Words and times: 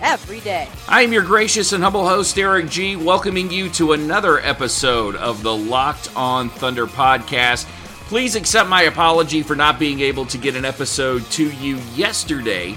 every 0.00 0.40
day. 0.40 0.68
I 0.88 1.02
am 1.02 1.12
your 1.12 1.22
gracious 1.22 1.72
and 1.72 1.82
humble 1.82 2.08
host, 2.08 2.38
Eric 2.38 2.68
G., 2.68 2.96
welcoming 2.96 3.50
you 3.50 3.68
to 3.70 3.92
another 3.92 4.40
episode 4.40 5.16
of 5.16 5.42
the 5.42 5.56
Locked 5.56 6.14
On 6.16 6.48
Thunder 6.48 6.86
podcast. 6.86 7.66
Please 8.08 8.36
accept 8.36 8.68
my 8.68 8.82
apology 8.82 9.42
for 9.42 9.56
not 9.56 9.78
being 9.78 10.00
able 10.00 10.26
to 10.26 10.38
get 10.38 10.54
an 10.54 10.64
episode 10.64 11.24
to 11.32 11.50
you 11.50 11.76
yesterday 11.94 12.76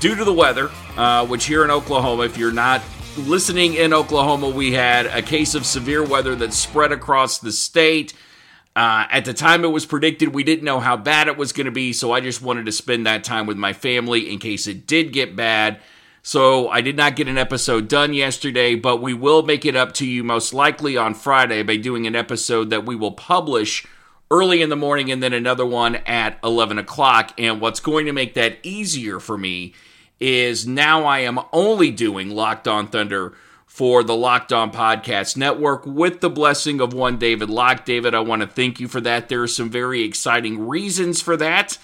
due 0.00 0.14
to 0.14 0.24
the 0.24 0.32
weather, 0.32 0.70
uh, 0.96 1.26
which 1.26 1.46
here 1.46 1.64
in 1.64 1.70
Oklahoma, 1.70 2.24
if 2.24 2.36
you're 2.36 2.52
not 2.52 2.82
listening 3.16 3.74
in 3.74 3.92
Oklahoma, 3.94 4.48
we 4.48 4.72
had 4.72 5.06
a 5.06 5.22
case 5.22 5.54
of 5.54 5.64
severe 5.64 6.04
weather 6.04 6.34
that 6.36 6.52
spread 6.52 6.92
across 6.92 7.38
the 7.38 7.52
state. 7.52 8.12
Uh, 8.74 9.06
at 9.10 9.24
the 9.24 9.32
time 9.32 9.64
it 9.64 9.68
was 9.68 9.86
predicted, 9.86 10.34
we 10.34 10.44
didn't 10.44 10.64
know 10.64 10.80
how 10.80 10.98
bad 10.98 11.28
it 11.28 11.38
was 11.38 11.52
going 11.52 11.64
to 11.64 11.70
be, 11.70 11.94
so 11.94 12.12
I 12.12 12.20
just 12.20 12.42
wanted 12.42 12.66
to 12.66 12.72
spend 12.72 13.06
that 13.06 13.24
time 13.24 13.46
with 13.46 13.56
my 13.56 13.72
family 13.72 14.30
in 14.30 14.38
case 14.38 14.66
it 14.66 14.86
did 14.86 15.14
get 15.14 15.34
bad. 15.34 15.80
So 16.26 16.68
I 16.70 16.80
did 16.80 16.96
not 16.96 17.14
get 17.14 17.28
an 17.28 17.38
episode 17.38 17.86
done 17.86 18.12
yesterday, 18.12 18.74
but 18.74 19.00
we 19.00 19.14
will 19.14 19.44
make 19.44 19.64
it 19.64 19.76
up 19.76 19.92
to 19.92 20.04
you 20.04 20.24
most 20.24 20.52
likely 20.52 20.96
on 20.96 21.14
Friday 21.14 21.62
by 21.62 21.76
doing 21.76 22.04
an 22.04 22.16
episode 22.16 22.70
that 22.70 22.84
we 22.84 22.96
will 22.96 23.12
publish 23.12 23.86
early 24.28 24.60
in 24.60 24.68
the 24.68 24.74
morning 24.74 25.12
and 25.12 25.22
then 25.22 25.32
another 25.32 25.64
one 25.64 25.94
at 26.04 26.36
11 26.42 26.78
o'clock. 26.78 27.32
And 27.38 27.60
what's 27.60 27.78
going 27.78 28.06
to 28.06 28.12
make 28.12 28.34
that 28.34 28.58
easier 28.64 29.20
for 29.20 29.38
me 29.38 29.72
is 30.18 30.66
now 30.66 31.04
I 31.04 31.20
am 31.20 31.38
only 31.52 31.92
doing 31.92 32.30
Locked 32.30 32.66
On 32.66 32.88
Thunder 32.88 33.32
for 33.64 34.02
the 34.02 34.16
Locked 34.16 34.52
On 34.52 34.72
Podcast 34.72 35.36
Network 35.36 35.86
with 35.86 36.22
the 36.22 36.28
blessing 36.28 36.80
of 36.80 36.92
one 36.92 37.18
David 37.18 37.50
Locke. 37.50 37.84
David, 37.84 38.16
I 38.16 38.20
want 38.20 38.42
to 38.42 38.48
thank 38.48 38.80
you 38.80 38.88
for 38.88 39.00
that. 39.02 39.28
There 39.28 39.44
are 39.44 39.46
some 39.46 39.70
very 39.70 40.02
exciting 40.02 40.66
reasons 40.66 41.22
for 41.22 41.36
that. 41.36 41.78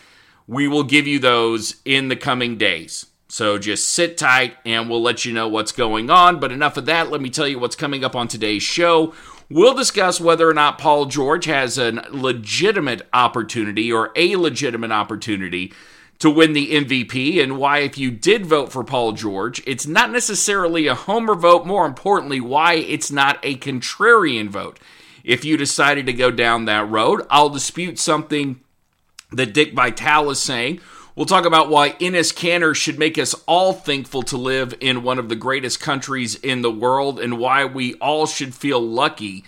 We 0.48 0.66
will 0.66 0.82
give 0.82 1.06
you 1.06 1.20
those 1.20 1.76
in 1.84 2.08
the 2.08 2.16
coming 2.16 2.58
days. 2.58 3.06
So 3.32 3.56
just 3.56 3.88
sit 3.88 4.18
tight 4.18 4.58
and 4.66 4.90
we'll 4.90 5.00
let 5.00 5.24
you 5.24 5.32
know 5.32 5.48
what's 5.48 5.72
going 5.72 6.10
on. 6.10 6.38
But 6.38 6.52
enough 6.52 6.76
of 6.76 6.84
that. 6.84 7.10
Let 7.10 7.22
me 7.22 7.30
tell 7.30 7.48
you 7.48 7.58
what's 7.58 7.74
coming 7.74 8.04
up 8.04 8.14
on 8.14 8.28
today's 8.28 8.62
show. 8.62 9.14
We'll 9.48 9.72
discuss 9.72 10.20
whether 10.20 10.46
or 10.46 10.52
not 10.52 10.76
Paul 10.76 11.06
George 11.06 11.46
has 11.46 11.78
a 11.78 11.92
legitimate 12.10 13.08
opportunity 13.10 13.90
or 13.90 14.12
a 14.16 14.36
legitimate 14.36 14.92
opportunity 14.92 15.72
to 16.18 16.28
win 16.28 16.52
the 16.52 16.72
MVP 16.72 17.42
and 17.42 17.56
why, 17.56 17.78
if 17.78 17.96
you 17.96 18.10
did 18.10 18.44
vote 18.44 18.70
for 18.70 18.84
Paul 18.84 19.12
George, 19.12 19.62
it's 19.66 19.86
not 19.86 20.10
necessarily 20.10 20.86
a 20.86 20.94
homer 20.94 21.34
vote. 21.34 21.66
More 21.66 21.86
importantly, 21.86 22.38
why 22.38 22.74
it's 22.74 23.10
not 23.10 23.38
a 23.42 23.56
contrarian 23.56 24.50
vote. 24.50 24.78
If 25.24 25.42
you 25.42 25.56
decided 25.56 26.04
to 26.04 26.12
go 26.12 26.30
down 26.30 26.66
that 26.66 26.86
road, 26.86 27.22
I'll 27.30 27.48
dispute 27.48 27.98
something 27.98 28.60
that 29.30 29.54
Dick 29.54 29.72
Vitale 29.72 30.28
is 30.28 30.42
saying 30.42 30.82
We'll 31.14 31.26
talk 31.26 31.44
about 31.44 31.68
why 31.68 31.90
Enes 31.90 32.32
Kanter 32.32 32.74
should 32.74 32.98
make 32.98 33.18
us 33.18 33.34
all 33.46 33.74
thankful 33.74 34.22
to 34.22 34.38
live 34.38 34.74
in 34.80 35.02
one 35.02 35.18
of 35.18 35.28
the 35.28 35.36
greatest 35.36 35.78
countries 35.78 36.36
in 36.36 36.62
the 36.62 36.72
world 36.72 37.20
and 37.20 37.38
why 37.38 37.66
we 37.66 37.94
all 37.94 38.24
should 38.26 38.54
feel 38.54 38.80
lucky 38.80 39.44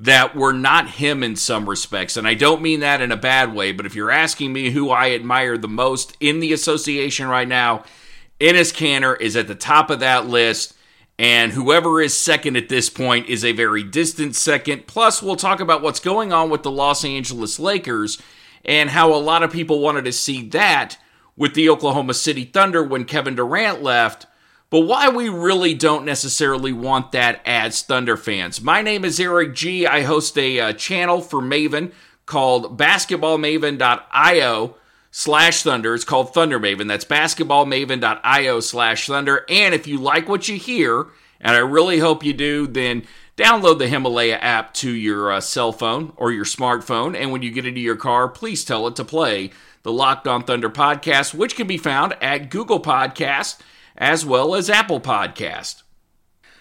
that 0.00 0.34
we're 0.34 0.52
not 0.52 0.90
him 0.90 1.22
in 1.22 1.36
some 1.36 1.68
respects. 1.68 2.16
And 2.16 2.26
I 2.26 2.34
don't 2.34 2.62
mean 2.62 2.80
that 2.80 3.00
in 3.00 3.12
a 3.12 3.16
bad 3.16 3.54
way, 3.54 3.70
but 3.70 3.86
if 3.86 3.94
you're 3.94 4.10
asking 4.10 4.52
me 4.52 4.70
who 4.70 4.90
I 4.90 5.12
admire 5.12 5.56
the 5.56 5.68
most 5.68 6.16
in 6.18 6.40
the 6.40 6.52
association 6.52 7.28
right 7.28 7.46
now, 7.46 7.84
Enes 8.40 8.74
Kanter 8.74 9.18
is 9.20 9.36
at 9.36 9.46
the 9.46 9.54
top 9.54 9.90
of 9.90 10.00
that 10.00 10.26
list. 10.26 10.74
And 11.16 11.52
whoever 11.52 12.00
is 12.00 12.12
second 12.12 12.56
at 12.56 12.68
this 12.68 12.90
point 12.90 13.28
is 13.28 13.44
a 13.44 13.52
very 13.52 13.84
distant 13.84 14.34
second. 14.34 14.88
Plus, 14.88 15.22
we'll 15.22 15.36
talk 15.36 15.60
about 15.60 15.80
what's 15.80 16.00
going 16.00 16.32
on 16.32 16.50
with 16.50 16.64
the 16.64 16.72
Los 16.72 17.04
Angeles 17.04 17.60
Lakers 17.60 18.20
and 18.64 18.90
how 18.90 19.14
a 19.14 19.16
lot 19.16 19.44
of 19.44 19.52
people 19.52 19.78
wanted 19.78 20.06
to 20.06 20.12
see 20.12 20.48
that 20.48 20.96
with 21.36 21.54
the 21.54 21.68
Oklahoma 21.68 22.14
City 22.14 22.44
Thunder 22.44 22.82
when 22.82 23.04
Kevin 23.04 23.34
Durant 23.34 23.82
left, 23.82 24.26
but 24.70 24.80
why 24.80 25.08
we 25.08 25.28
really 25.28 25.74
don't 25.74 26.04
necessarily 26.04 26.72
want 26.72 27.12
that 27.12 27.40
as 27.44 27.82
Thunder 27.82 28.16
fans. 28.16 28.60
My 28.60 28.82
name 28.82 29.04
is 29.04 29.20
Eric 29.20 29.54
G. 29.54 29.86
I 29.86 30.02
host 30.02 30.36
a 30.38 30.60
uh, 30.60 30.72
channel 30.72 31.20
for 31.20 31.40
Maven 31.40 31.92
called 32.26 32.78
basketballmaven.io 32.78 34.74
slash 35.10 35.62
thunder. 35.62 35.94
It's 35.94 36.04
called 36.04 36.34
Thunder 36.34 36.58
Maven. 36.58 36.88
That's 36.88 37.04
basketballmaven.io 37.04 38.60
slash 38.60 39.06
thunder. 39.06 39.44
And 39.48 39.74
if 39.74 39.86
you 39.86 39.98
like 39.98 40.28
what 40.28 40.48
you 40.48 40.56
hear, 40.56 41.06
and 41.40 41.54
I 41.54 41.60
really 41.60 41.98
hope 42.00 42.24
you 42.24 42.32
do, 42.32 42.66
then 42.66 43.04
download 43.36 43.78
the 43.78 43.88
Himalaya 43.88 44.36
app 44.38 44.74
to 44.74 44.90
your 44.90 45.30
uh, 45.30 45.40
cell 45.40 45.72
phone 45.72 46.12
or 46.16 46.32
your 46.32 46.44
smartphone. 46.44 47.16
And 47.16 47.30
when 47.30 47.42
you 47.42 47.50
get 47.50 47.66
into 47.66 47.80
your 47.80 47.96
car, 47.96 48.28
please 48.28 48.64
tell 48.64 48.88
it 48.88 48.96
to 48.96 49.04
play 49.04 49.50
the 49.84 49.92
Locked 49.92 50.26
On 50.26 50.42
Thunder 50.42 50.70
podcast, 50.70 51.34
which 51.34 51.54
can 51.54 51.66
be 51.66 51.76
found 51.76 52.14
at 52.20 52.50
Google 52.50 52.80
Podcast 52.80 53.58
as 53.96 54.24
well 54.24 54.54
as 54.54 54.70
Apple 54.70 54.98
Podcast. 54.98 55.82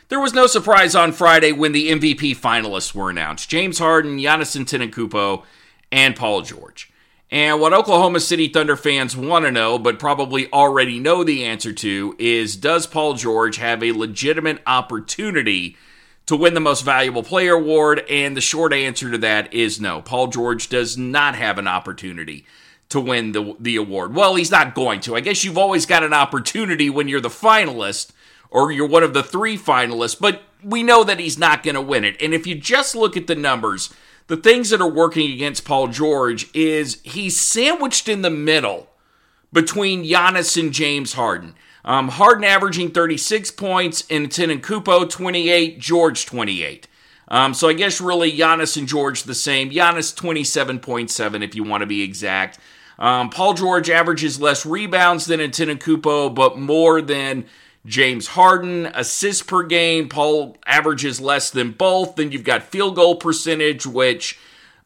There 0.09 0.19
was 0.19 0.33
no 0.33 0.45
surprise 0.45 0.93
on 0.93 1.13
Friday 1.13 1.53
when 1.53 1.71
the 1.71 1.89
MVP 1.89 2.37
finalists 2.37 2.93
were 2.93 3.09
announced 3.09 3.49
James 3.49 3.79
Harden, 3.79 4.17
Giannis 4.17 4.55
Antetokounmpo, 4.61 5.43
and 5.91 6.15
Paul 6.17 6.41
George. 6.41 6.91
And 7.31 7.61
what 7.61 7.73
Oklahoma 7.73 8.19
City 8.19 8.49
Thunder 8.49 8.75
fans 8.75 9.15
want 9.15 9.45
to 9.45 9.51
know, 9.51 9.79
but 9.79 9.99
probably 9.99 10.51
already 10.51 10.99
know 10.99 11.23
the 11.23 11.45
answer 11.45 11.71
to, 11.71 12.15
is 12.19 12.57
does 12.57 12.85
Paul 12.85 13.13
George 13.13 13.55
have 13.55 13.81
a 13.81 13.93
legitimate 13.93 14.61
opportunity 14.67 15.77
to 16.25 16.35
win 16.35 16.53
the 16.55 16.59
most 16.59 16.83
valuable 16.83 17.23
player 17.23 17.53
award? 17.53 18.03
And 18.09 18.35
the 18.35 18.41
short 18.41 18.73
answer 18.73 19.09
to 19.09 19.17
that 19.19 19.51
is 19.53 19.79
no. 19.79 20.01
Paul 20.01 20.27
George 20.27 20.67
does 20.67 20.97
not 20.97 21.35
have 21.35 21.57
an 21.57 21.69
opportunity 21.69 22.45
to 22.93 22.99
win 22.99 23.31
the, 23.31 23.55
the 23.59 23.75
award. 23.75 24.13
Well, 24.13 24.35
he's 24.35 24.51
not 24.51 24.75
going 24.75 24.99
to. 25.01 25.15
I 25.15 25.19
guess 25.19 25.43
you've 25.43 25.57
always 25.57 25.87
got 25.87 26.03
an 26.03 26.13
opportunity 26.13 26.91
when 26.91 27.07
you're 27.07 27.19
the 27.19 27.27
finalist 27.27 28.11
or 28.51 28.71
you're 28.71 28.87
one 28.87 29.01
of 29.01 29.15
the 29.15 29.23
three 29.23 29.57
finalists, 29.57 30.19
but 30.19 30.43
we 30.63 30.83
know 30.83 31.03
that 31.03 31.19
he's 31.19 31.39
not 31.39 31.63
going 31.63 31.73
to 31.73 31.81
win 31.81 32.05
it. 32.05 32.15
And 32.21 32.35
if 32.35 32.45
you 32.45 32.53
just 32.53 32.95
look 32.95 33.17
at 33.17 33.25
the 33.25 33.33
numbers, 33.33 33.91
the 34.27 34.37
things 34.37 34.69
that 34.69 34.79
are 34.79 34.87
working 34.87 35.31
against 35.31 35.65
Paul 35.65 35.87
George 35.87 36.47
is 36.53 37.01
he's 37.01 37.39
sandwiched 37.39 38.07
in 38.07 38.21
the 38.21 38.29
middle 38.29 38.89
between 39.51 40.03
Giannis 40.03 40.55
and 40.55 40.71
James 40.71 41.13
Harden. 41.13 41.55
Um, 41.83 42.09
Harden 42.09 42.43
averaging 42.43 42.91
36 42.91 43.49
points, 43.51 44.03
and 44.07 44.29
Antetokounmpo 44.29 45.09
28, 45.09 45.79
George 45.79 46.27
28. 46.27 46.87
Um, 47.27 47.55
so 47.55 47.67
I 47.67 47.73
guess 47.73 47.99
really 47.99 48.31
Giannis 48.31 48.77
and 48.77 48.87
George 48.87 49.23
the 49.23 49.33
same. 49.33 49.71
Giannis 49.71 50.13
27.7 50.15 51.43
if 51.43 51.55
you 51.55 51.63
want 51.63 51.81
to 51.81 51.87
be 51.87 52.03
exact. 52.03 52.59
Um, 52.99 53.29
Paul 53.29 53.53
George 53.53 53.89
averages 53.89 54.39
less 54.39 54.65
rebounds 54.65 55.25
than 55.25 55.39
Antetokounmpo, 55.39 56.33
but 56.33 56.57
more 56.57 57.01
than 57.01 57.45
James 57.85 58.27
Harden. 58.27 58.85
Assists 58.87 59.43
per 59.43 59.63
game, 59.63 60.09
Paul 60.09 60.57
averages 60.65 61.19
less 61.19 61.49
than 61.49 61.71
both. 61.71 62.15
Then 62.15 62.31
you've 62.31 62.43
got 62.43 62.63
field 62.63 62.95
goal 62.95 63.15
percentage, 63.15 63.85
which 63.85 64.39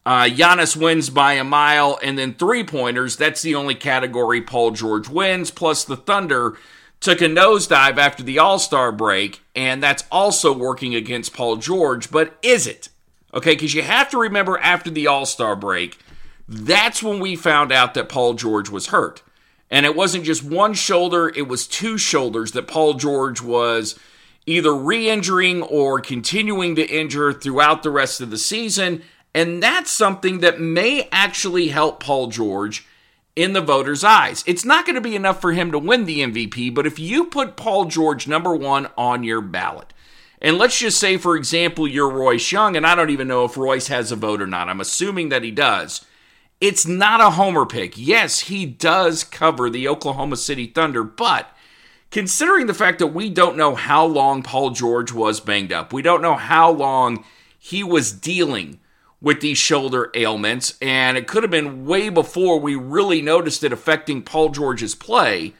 uh, 0.05 0.23
Giannis 0.23 0.75
wins 0.75 1.09
by 1.09 1.33
a 1.33 1.43
mile, 1.43 1.99
and 2.01 2.17
then 2.17 2.33
three 2.33 2.63
pointers. 2.63 3.17
That's 3.17 3.41
the 3.41 3.55
only 3.55 3.75
category 3.75 4.41
Paul 4.41 4.71
George 4.71 5.09
wins. 5.09 5.51
Plus 5.51 5.83
the 5.83 5.97
Thunder 5.97 6.57
took 6.99 7.21
a 7.21 7.25
nosedive 7.25 7.97
after 7.97 8.23
the 8.23 8.39
All 8.39 8.57
Star 8.57 8.91
break, 8.91 9.41
and 9.55 9.83
that's 9.83 10.05
also 10.11 10.57
working 10.57 10.95
against 10.95 11.33
Paul 11.33 11.57
George. 11.57 12.09
But 12.09 12.37
is 12.41 12.65
it? 12.67 12.89
Okay, 13.33 13.51
because 13.51 13.73
you 13.73 13.81
have 13.83 14.09
to 14.11 14.17
remember 14.17 14.57
after 14.59 14.89
the 14.89 15.07
All 15.07 15.25
Star 15.25 15.55
break, 15.55 15.99
that's 16.47 17.03
when 17.03 17.19
we 17.19 17.35
found 17.35 17.71
out 17.71 17.93
that 17.93 18.09
Paul 18.09 18.33
George 18.33 18.69
was 18.69 18.87
hurt. 18.87 19.21
And 19.69 19.85
it 19.85 19.95
wasn't 19.95 20.23
just 20.23 20.43
one 20.43 20.73
shoulder, 20.73 21.29
it 21.35 21.47
was 21.47 21.67
two 21.67 21.97
shoulders 21.97 22.53
that 22.53 22.67
Paul 22.67 22.93
George 22.93 23.41
was 23.41 23.99
either 24.45 24.73
re 24.73 25.09
injuring 25.09 25.61
or 25.61 25.99
continuing 25.99 26.75
to 26.75 26.87
injure 26.87 27.33
throughout 27.33 27.83
the 27.83 27.91
rest 27.91 28.21
of 28.21 28.29
the 28.29 28.37
season. 28.37 29.03
And 29.33 29.61
that's 29.61 29.91
something 29.91 30.39
that 30.39 30.61
may 30.61 31.09
actually 31.11 31.67
help 31.67 32.01
Paul 32.01 32.27
George 32.27 32.87
in 33.35 33.53
the 33.53 33.61
voters' 33.61 34.03
eyes. 34.03 34.43
It's 34.47 34.65
not 34.65 34.85
going 34.85 34.95
to 34.95 35.01
be 35.01 35.15
enough 35.15 35.39
for 35.39 35.51
him 35.51 35.71
to 35.71 35.77
win 35.77 36.05
the 36.05 36.21
MVP, 36.21 36.73
but 36.73 36.87
if 36.87 36.97
you 36.97 37.25
put 37.25 37.55
Paul 37.55 37.85
George 37.85 38.27
number 38.27 38.55
one 38.55 38.87
on 38.97 39.23
your 39.23 39.41
ballot, 39.41 39.93
and 40.41 40.57
let's 40.57 40.79
just 40.79 40.99
say, 40.99 41.17
for 41.17 41.35
example, 41.35 41.87
you're 41.87 42.09
Royce 42.09 42.51
Young, 42.51 42.75
and 42.75 42.85
I 42.85 42.95
don't 42.95 43.09
even 43.09 43.27
know 43.27 43.45
if 43.45 43.57
Royce 43.57 43.87
has 43.87 44.11
a 44.11 44.15
vote 44.15 44.41
or 44.41 44.47
not. 44.47 44.69
I'm 44.69 44.81
assuming 44.81 45.29
that 45.29 45.43
he 45.43 45.51
does. 45.51 46.05
It's 46.59 46.87
not 46.87 47.21
a 47.21 47.31
homer 47.31 47.65
pick. 47.65 47.93
Yes, 47.97 48.41
he 48.41 48.65
does 48.65 49.23
cover 49.23 49.69
the 49.69 49.87
Oklahoma 49.87 50.37
City 50.37 50.65
Thunder, 50.65 51.03
but 51.03 51.55
considering 52.09 52.65
the 52.65 52.73
fact 52.73 52.97
that 52.99 53.07
we 53.07 53.29
don't 53.29 53.57
know 53.57 53.75
how 53.75 54.05
long 54.05 54.41
Paul 54.41 54.71
George 54.71 55.11
was 55.11 55.39
banged 55.39 55.71
up, 55.71 55.93
we 55.93 56.01
don't 56.01 56.21
know 56.21 56.35
how 56.35 56.71
long 56.71 57.23
he 57.59 57.83
was 57.83 58.11
dealing 58.11 58.79
with 59.21 59.41
these 59.41 59.57
shoulder 59.57 60.11
ailments, 60.15 60.77
and 60.81 61.17
it 61.17 61.27
could 61.27 61.43
have 61.43 61.51
been 61.51 61.85
way 61.85 62.09
before 62.09 62.59
we 62.59 62.75
really 62.75 63.21
noticed 63.21 63.63
it 63.63 63.73
affecting 63.73 64.21
Paul 64.21 64.49
George's 64.49 64.95
play, 64.95 65.53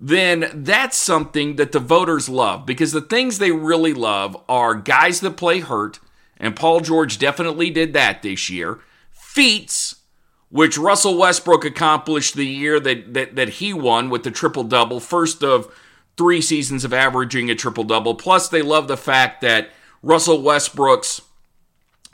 then 0.00 0.50
that's 0.54 0.96
something 0.96 1.56
that 1.56 1.72
the 1.72 1.80
voters 1.80 2.28
love 2.28 2.64
because 2.64 2.92
the 2.92 3.00
things 3.00 3.38
they 3.38 3.50
really 3.50 3.92
love 3.92 4.36
are 4.48 4.74
guys 4.74 5.20
that 5.20 5.36
play 5.36 5.60
hurt, 5.60 6.00
and 6.38 6.56
Paul 6.56 6.80
George 6.80 7.18
definitely 7.18 7.68
did 7.70 7.92
that 7.94 8.22
this 8.22 8.48
year, 8.48 8.78
feats, 9.10 9.96
which 10.50 10.78
Russell 10.78 11.18
Westbrook 11.18 11.64
accomplished 11.64 12.34
the 12.34 12.46
year 12.46 12.80
that, 12.80 13.14
that, 13.14 13.36
that 13.36 13.48
he 13.48 13.72
won 13.72 14.08
with 14.08 14.22
the 14.22 14.30
triple 14.30 14.64
double, 14.64 15.00
first 15.00 15.42
of 15.42 15.72
three 16.16 16.40
seasons 16.40 16.84
of 16.84 16.92
averaging 16.92 17.50
a 17.50 17.54
triple 17.54 17.84
double. 17.84 18.14
Plus, 18.14 18.48
they 18.48 18.62
love 18.62 18.88
the 18.88 18.96
fact 18.96 19.40
that 19.42 19.70
Russell 20.02 20.42
Westbrook's 20.42 21.20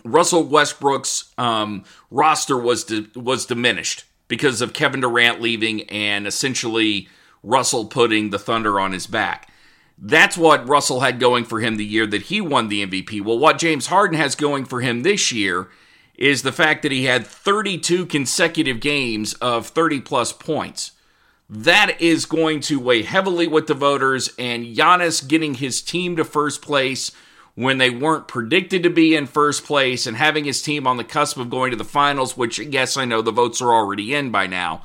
Russell 0.04 0.44
Westbrook's 0.44 1.32
um, 1.38 1.84
roster 2.10 2.58
was 2.58 2.84
di- 2.84 3.08
was 3.14 3.46
diminished 3.46 4.04
because 4.28 4.60
of 4.60 4.74
Kevin 4.74 5.00
Durant 5.00 5.40
leaving 5.40 5.82
and 5.88 6.26
essentially 6.26 7.08
Russell 7.42 7.86
putting 7.86 8.30
the 8.30 8.38
Thunder 8.38 8.78
on 8.78 8.92
his 8.92 9.06
back. 9.06 9.50
That's 9.96 10.36
what 10.36 10.68
Russell 10.68 11.00
had 11.00 11.20
going 11.20 11.44
for 11.44 11.60
him 11.60 11.76
the 11.76 11.84
year 11.84 12.06
that 12.06 12.22
he 12.22 12.40
won 12.40 12.68
the 12.68 12.84
MVP. 12.84 13.22
Well, 13.22 13.38
what 13.38 13.58
James 13.58 13.86
Harden 13.86 14.18
has 14.18 14.34
going 14.34 14.64
for 14.64 14.80
him 14.80 15.02
this 15.02 15.30
year 15.32 15.68
is 16.16 16.42
the 16.42 16.52
fact 16.52 16.82
that 16.82 16.92
he 16.92 17.04
had 17.04 17.26
32 17.26 18.06
consecutive 18.06 18.80
games 18.80 19.34
of 19.34 19.66
30 19.68 20.00
plus 20.00 20.32
points. 20.32 20.92
That 21.50 22.00
is 22.00 22.24
going 22.24 22.60
to 22.60 22.80
weigh 22.80 23.02
heavily 23.02 23.46
with 23.46 23.66
the 23.66 23.74
voters, 23.74 24.30
and 24.38 24.64
Giannis 24.64 25.26
getting 25.26 25.54
his 25.54 25.82
team 25.82 26.16
to 26.16 26.24
first 26.24 26.62
place 26.62 27.10
when 27.54 27.78
they 27.78 27.90
weren't 27.90 28.26
predicted 28.26 28.82
to 28.82 28.90
be 28.90 29.14
in 29.14 29.26
first 29.26 29.64
place 29.64 30.06
and 30.06 30.16
having 30.16 30.44
his 30.44 30.62
team 30.62 30.86
on 30.86 30.96
the 30.96 31.04
cusp 31.04 31.36
of 31.36 31.50
going 31.50 31.70
to 31.70 31.76
the 31.76 31.84
finals, 31.84 32.36
which 32.36 32.58
yes, 32.58 32.96
I 32.96 33.04
know 33.04 33.22
the 33.22 33.30
votes 33.30 33.60
are 33.60 33.72
already 33.72 34.14
in 34.14 34.30
by 34.30 34.46
now. 34.46 34.82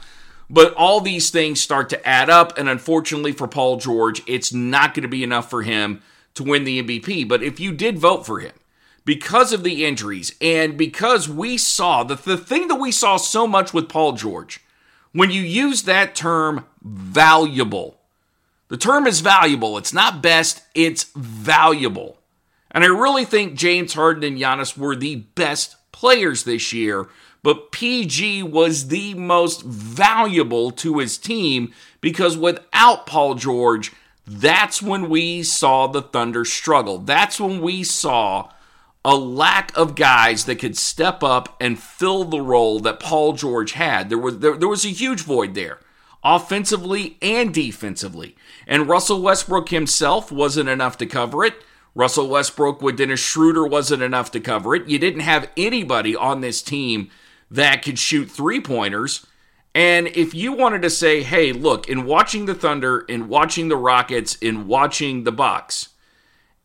But 0.50 0.74
all 0.74 1.00
these 1.00 1.30
things 1.30 1.62
start 1.62 1.90
to 1.90 2.08
add 2.08 2.30
up, 2.30 2.58
and 2.58 2.68
unfortunately 2.68 3.32
for 3.32 3.48
Paul 3.48 3.78
George, 3.78 4.22
it's 4.28 4.52
not 4.52 4.94
going 4.94 5.04
to 5.04 5.10
be 5.10 5.24
enough 5.24 5.50
for 5.50 5.62
him 5.62 6.02
to 6.34 6.44
win 6.44 6.64
the 6.64 6.82
MVP. 6.84 7.28
But 7.28 7.44
if 7.44 7.60
you 7.60 7.72
did 7.72 8.00
vote 8.00 8.26
for 8.26 8.40
him 8.40 8.54
because 9.10 9.52
of 9.52 9.64
the 9.64 9.86
injuries 9.86 10.36
and 10.40 10.78
because 10.78 11.28
we 11.28 11.58
saw 11.58 12.04
the, 12.04 12.14
the 12.14 12.38
thing 12.38 12.68
that 12.68 12.76
we 12.76 12.92
saw 12.92 13.18
so 13.18 13.48
much 13.48 13.74
with 13.74 13.90
Paul 13.90 14.12
George, 14.12 14.64
when 15.14 15.32
you 15.32 15.42
use 15.42 15.82
that 15.82 16.14
term 16.14 16.68
valuable, 16.84 18.02
the 18.68 18.78
term 18.78 19.08
is 19.08 19.22
valuable. 19.22 19.80
It's 19.80 19.94
not 19.94 20.22
best, 20.22 20.62
it's 20.76 21.06
valuable. 21.16 22.20
And 22.70 22.84
I 22.84 22.88
really 22.88 23.26
think 23.26 23.56
James 23.58 23.96
Harden 23.96 24.24
and 24.24 24.38
Giannis 24.38 24.78
were 24.78 24.96
the 24.96 25.16
best 25.16 25.76
players 25.92 26.44
this 26.44 26.72
year, 26.72 27.08
but 27.42 27.72
PG 27.72 28.44
was 28.44 28.90
the 28.90 29.16
most 29.16 29.64
valuable 29.64 30.70
to 30.70 31.00
his 31.00 31.18
team 31.18 31.74
because 32.00 32.38
without 32.38 33.08
Paul 33.08 33.34
George, 33.34 33.92
that's 34.28 34.84
when 34.84 35.10
we 35.10 35.42
saw 35.42 35.88
the 35.88 36.04
Thunder 36.04 36.46
struggle. 36.46 37.00
That's 37.00 37.40
when 37.40 37.60
we 37.60 37.84
saw 37.84 38.52
a 39.06 39.16
lack 39.16 39.76
of 39.78 39.96
guys 39.96 40.46
that 40.46 40.58
could 40.58 40.78
step 40.78 41.24
up 41.24 41.56
and 41.60 41.80
fill 41.80 42.26
the 42.26 42.42
role 42.42 42.80
that 42.82 43.00
Paul 43.00 43.34
George 43.34 43.74
had. 43.74 44.10
There 44.10 44.18
was 44.18 44.40
there, 44.40 44.58
there 44.58 44.68
was 44.68 44.86
a 44.86 44.90
huge 44.90 45.22
void 45.22 45.56
there, 45.56 45.80
offensively 46.24 47.18
and 47.22 47.54
defensively. 47.54 48.36
And 48.68 48.90
Russell 48.90 49.22
Westbrook 49.22 49.70
himself 49.70 50.32
wasn't 50.32 50.70
enough 50.70 50.98
to 50.98 51.06
cover 51.06 51.46
it. 51.46 51.56
Russell 51.96 52.28
Westbrook 52.28 52.82
with 52.82 52.98
Dennis 52.98 53.20
Schroeder 53.20 53.66
wasn't 53.66 54.04
enough 54.04 54.32
to 54.32 54.40
cover 54.40 54.76
it. 54.76 54.88
You 54.88 55.00
didn't 55.00 55.22
have 55.22 55.50
anybody 55.58 56.16
on 56.16 56.42
this 56.42 56.62
team 56.62 57.10
that 57.50 57.82
could 57.82 57.98
shoot 57.98 58.30
three 58.30 58.62
pointers. 58.62 59.26
And 59.74 60.08
if 60.08 60.34
you 60.34 60.54
wanted 60.54 60.82
to 60.84 60.90
say, 60.90 61.24
hey, 61.24 61.52
look, 61.52 61.88
in 61.88 62.06
watching 62.06 62.46
the 62.46 62.54
Thunder, 62.54 63.00
in 63.02 63.28
watching 63.28 63.70
the 63.70 63.78
Rockets, 63.78 64.36
in 64.36 64.68
watching 64.68 65.24
the 65.24 65.32
Bucks, 65.32 65.90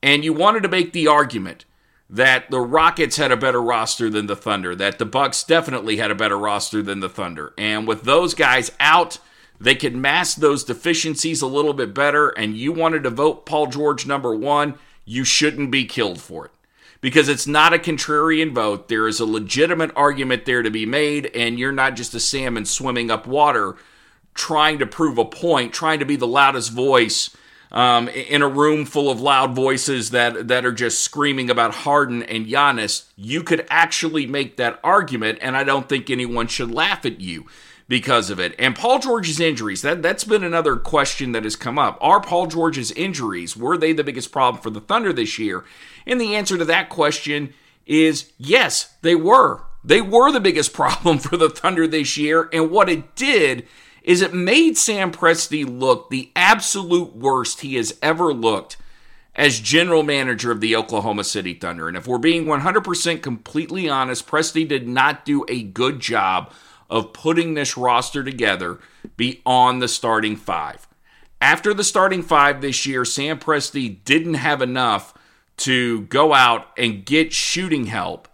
and 0.03 0.25
you 0.25 0.33
wanted 0.33 0.63
to 0.63 0.69
make 0.69 0.93
the 0.93 1.07
argument 1.07 1.65
that 2.11 2.51
the 2.51 2.61
Rockets 2.61 3.17
had 3.17 3.33
a 3.33 3.37
better 3.37 3.63
roster 3.63 4.11
than 4.11 4.27
the 4.27 4.37
Thunder, 4.37 4.75
that 4.77 4.99
the 4.99 5.07
Bucks 5.07 5.43
definitely 5.43 5.97
had 5.97 6.11
a 6.11 6.15
better 6.15 6.39
roster 6.39 6.83
than 6.83 7.01
the 7.01 7.09
Thunder. 7.09 7.55
And 7.57 7.89
with 7.89 8.03
those 8.03 8.35
guys 8.35 8.71
out, 8.79 9.19
they 9.61 9.75
could 9.75 9.97
mask 9.97 10.39
those 10.39 10.65
deficiencies 10.65 11.41
a 11.41 11.47
little 11.47 11.73
bit 11.73 11.95
better. 11.95 12.29
And 12.29 12.57
you 12.57 12.73
wanted 12.73 13.05
to 13.05 13.11
vote 13.11 13.47
Paul 13.47 13.69
George 13.69 14.07
number 14.07 14.35
one, 14.35 14.79
you 15.05 15.25
shouldn't 15.25 15.71
be 15.71 15.85
killed 15.85 16.21
for 16.21 16.47
it. 16.47 16.51
Because 17.01 17.29
it's 17.29 17.47
not 17.47 17.75
a 17.75 17.79
contrarian 17.79 18.55
vote. 18.55 18.89
There 18.89 19.07
is 19.07 19.21
a 19.21 19.27
legitimate 19.27 19.91
argument 19.95 20.47
there 20.47 20.63
to 20.63 20.71
be 20.71 20.87
made, 20.87 21.27
and 21.35 21.59
you're 21.59 21.73
not 21.73 21.97
just 21.97 22.15
a 22.15 22.21
salmon 22.21 22.65
swimming 22.65 23.11
up 23.11 23.27
water 23.27 23.77
trying 24.35 24.79
to 24.79 24.87
prove 24.87 25.19
a 25.19 25.25
point, 25.25 25.73
trying 25.73 25.99
to 26.01 26.05
be 26.05 26.17
the 26.17 26.27
loudest 26.27 26.73
voice 26.73 27.35
um, 27.75 28.09
in 28.09 28.41
a 28.41 28.49
room 28.49 28.87
full 28.87 29.11
of 29.11 29.21
loud 29.21 29.55
voices 29.55 30.11
that, 30.11 30.47
that 30.47 30.65
are 30.65 30.73
just 30.73 31.01
screaming 31.01 31.51
about 31.51 31.75
Harden 31.75 32.23
and 32.23 32.47
Giannis. 32.47 33.07
You 33.17 33.43
could 33.43 33.67
actually 33.69 34.27
make 34.27 34.57
that 34.57 34.79
argument, 34.85 35.41
and 35.43 35.57
I 35.57 35.65
don't 35.65 35.89
think 35.89 36.09
anyone 36.09 36.47
should 36.47 36.71
laugh 36.71 37.05
at 37.05 37.21
you 37.21 37.47
because 37.89 38.31
of 38.31 38.39
it. 38.39 38.55
And 38.61 38.77
Paul 38.77 39.01
George's 39.01 39.41
injuries, 39.41 39.83
that, 39.83 40.03
that's 40.03 40.23
been 40.23 40.45
another 40.45 40.77
question 40.77 41.33
that 41.33 41.43
has 41.43 41.57
come 41.57 41.77
up. 41.77 41.99
Are 42.01 42.21
Paul 42.21 42.47
George's 42.47 42.93
injuries, 42.93 43.57
were 43.57 43.77
they 43.77 43.93
the 43.93 44.05
biggest 44.05 44.31
problem 44.31 44.63
for 44.63 44.71
the 44.71 44.81
Thunder 44.81 45.13
this 45.13 45.37
year? 45.41 45.65
And 46.07 46.21
the 46.21 46.37
answer 46.37 46.57
to 46.57 46.65
that 46.67 46.89
question 46.89 47.55
is 47.87 48.33
yes, 48.39 48.95
they 49.03 49.17
were. 49.17 49.63
They 49.83 50.01
were 50.01 50.31
the 50.31 50.41
biggest 50.41 50.73
problem 50.75 51.19
for 51.19 51.37
the 51.37 51.51
Thunder 51.51 51.89
this 51.89 52.17
year. 52.17 52.49
And 52.53 52.71
what 52.71 52.89
it 52.89 53.17
did 53.17 53.67
is 54.05 54.21
it 54.21 54.35
made 54.35 54.77
Sam 54.77 55.11
Presti 55.11 55.67
look 55.67 56.11
the 56.11 56.31
absolute 56.37 57.17
worst 57.17 57.63
he 57.63 57.75
has 57.77 57.99
ever 58.03 58.33
looked 58.33 58.77
as 59.35 59.59
general 59.59 60.03
manager 60.03 60.53
of 60.53 60.61
the 60.61 60.77
Oklahoma 60.77 61.25
City 61.25 61.55
Thunder. 61.55 61.89
And 61.89 61.97
if 61.97 62.07
we're 62.07 62.19
being 62.19 62.45
100% 62.45 63.23
completely 63.23 63.89
honest, 63.89 64.29
Presti 64.29 64.69
did 64.69 64.87
not 64.87 65.25
do 65.25 65.45
a 65.49 65.63
good 65.63 65.99
job 65.99 66.53
of 66.89 67.13
putting 67.13 67.55
this 67.55 67.77
roster 67.77 68.23
together 68.23 68.79
beyond 69.17 69.83
the 69.83 69.89
starting 69.89 70.37
five. 70.37 70.87
After 71.41 71.75
the 71.75 71.83
starting 71.83 72.23
five 72.23 72.61
this 72.61 72.87
year, 72.87 73.05
Sam 73.05 73.39
Presti 73.39 74.05
didn't 74.05 74.35
have 74.35 74.63
enough 74.63 75.15
to 75.59 76.03
go 76.03 76.35
out 76.35 76.69
and 76.77 77.05
get 77.05 77.33
shooting 77.33 77.87
help 77.87 78.29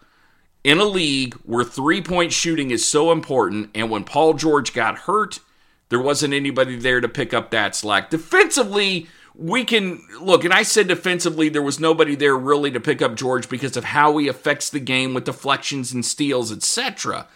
in 0.62 0.79
a 0.79 0.85
league 0.85 1.35
where 1.45 1.65
three 1.65 2.03
point 2.03 2.33
shooting 2.33 2.71
is 2.71 2.87
so 2.87 3.12
important. 3.12 3.71
And 3.75 3.89
when 3.91 4.05
Paul 4.05 4.35
George 4.35 4.75
got 4.75 4.99
hurt, 4.99 5.41
there 5.90 6.00
wasn't 6.00 6.32
anybody 6.32 6.76
there 6.76 7.00
to 7.00 7.09
pick 7.09 7.35
up 7.35 7.50
that 7.50 7.76
slack. 7.76 8.11
Defensively, 8.11 9.09
we 9.35 9.64
can 9.64 10.02
look, 10.20 10.44
and 10.44 10.52
I 10.52 10.62
said 10.62 10.88
defensively, 10.88 11.49
there 11.49 11.62
was 11.62 11.78
nobody 11.78 12.14
there 12.14 12.37
really 12.37 12.70
to 12.70 12.80
pick 12.80 13.02
up 13.02 13.16
George 13.16 13.49
because 13.49 13.76
of 13.76 13.85
how 13.85 14.16
he 14.16 14.28
affects 14.28 14.70
the 14.70 14.80
game 14.80 15.14
with 15.14 15.25
deflections 15.25 15.92
and 15.92 16.04
steals, 16.04 16.50
etc. 16.50 17.26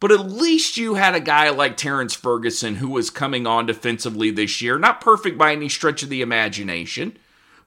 But 0.00 0.12
at 0.12 0.30
least 0.30 0.76
you 0.76 0.94
had 0.94 1.14
a 1.14 1.20
guy 1.20 1.50
like 1.50 1.76
Terrance 1.76 2.14
Ferguson 2.14 2.76
who 2.76 2.90
was 2.90 3.10
coming 3.10 3.46
on 3.46 3.66
defensively 3.66 4.30
this 4.30 4.60
year. 4.60 4.78
Not 4.78 5.00
perfect 5.00 5.38
by 5.38 5.52
any 5.52 5.68
stretch 5.68 6.02
of 6.02 6.08
the 6.08 6.22
imagination, 6.22 7.16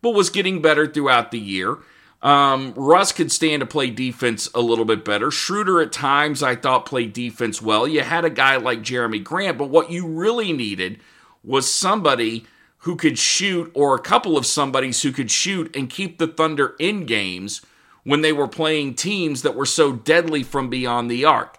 but 0.02 0.12
was 0.12 0.30
getting 0.30 0.62
better 0.62 0.88
throughout 0.88 1.32
the 1.32 1.40
year. 1.40 1.78
Um, 2.22 2.74
Russ 2.76 3.12
could 3.12 3.32
stand 3.32 3.60
to 3.60 3.66
play 3.66 3.90
defense 3.90 4.50
a 4.56 4.62
little 4.62 4.86
bit 4.86 5.06
better. 5.06 5.30
Schroeder 5.30 5.82
at 5.82 5.92
times 5.92 6.42
I 6.42 6.56
thought 6.56 6.86
played 6.86 7.14
defense 7.14 7.62
well. 7.62 7.88
You 7.88 8.02
had 8.02 8.26
a 8.26 8.30
guy 8.30 8.58
like 8.58 8.82
Jerami 8.82 9.24
Grant, 9.24 9.58
but 9.58 9.70
what 9.70 9.92
you 9.92 10.08
really 10.08 10.52
needed 10.52 11.00
was 11.44 11.72
somebody 11.72 12.46
who 12.80 12.96
could 12.96 13.20
shoot, 13.20 13.72
or 13.74 13.96
a 13.96 14.02
couple 14.02 14.38
of 14.38 14.46
somebodies 14.46 15.02
who 15.02 15.12
could 15.12 15.30
shoot 15.30 15.76
and 15.76 15.90
keep 15.90 16.18
the 16.18 16.28
Thunder 16.28 16.76
in 16.80 17.06
games 17.06 17.62
when 18.04 18.22
they 18.22 18.32
were 18.32 18.48
playing 18.48 18.96
teams 18.96 19.42
that 19.42 19.56
were 19.56 19.66
so 19.66 19.92
deadly 19.92 20.42
from 20.42 20.70
beyond 20.70 21.12
the 21.12 21.26
arc. 21.26 21.58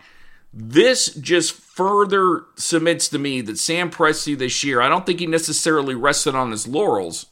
This 0.52 1.14
just 1.14 1.52
further 1.52 2.46
submits 2.56 3.08
to 3.10 3.18
me 3.18 3.42
that 3.42 3.58
Sam 3.58 3.90
Presti 3.90 4.36
this 4.36 4.64
year, 4.64 4.80
I 4.80 4.88
don't 4.88 5.04
think 5.04 5.20
he 5.20 5.26
necessarily 5.26 5.94
rested 5.94 6.34
on 6.34 6.50
his 6.50 6.66
laurels. 6.66 7.26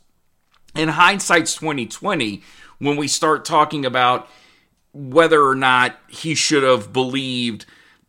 In 0.75 0.91
hindsight's 0.91 1.55
2020, 1.55 2.43
when 2.79 2.97
we 2.97 3.09
start 3.09 3.45
talking 3.45 3.85
about 3.85 4.29
whether 4.93 5.43
or 5.43 5.55
not 5.55 5.97
he 6.09 6.35
should 6.35 6.63
have 6.63 6.93
believed 6.93 7.67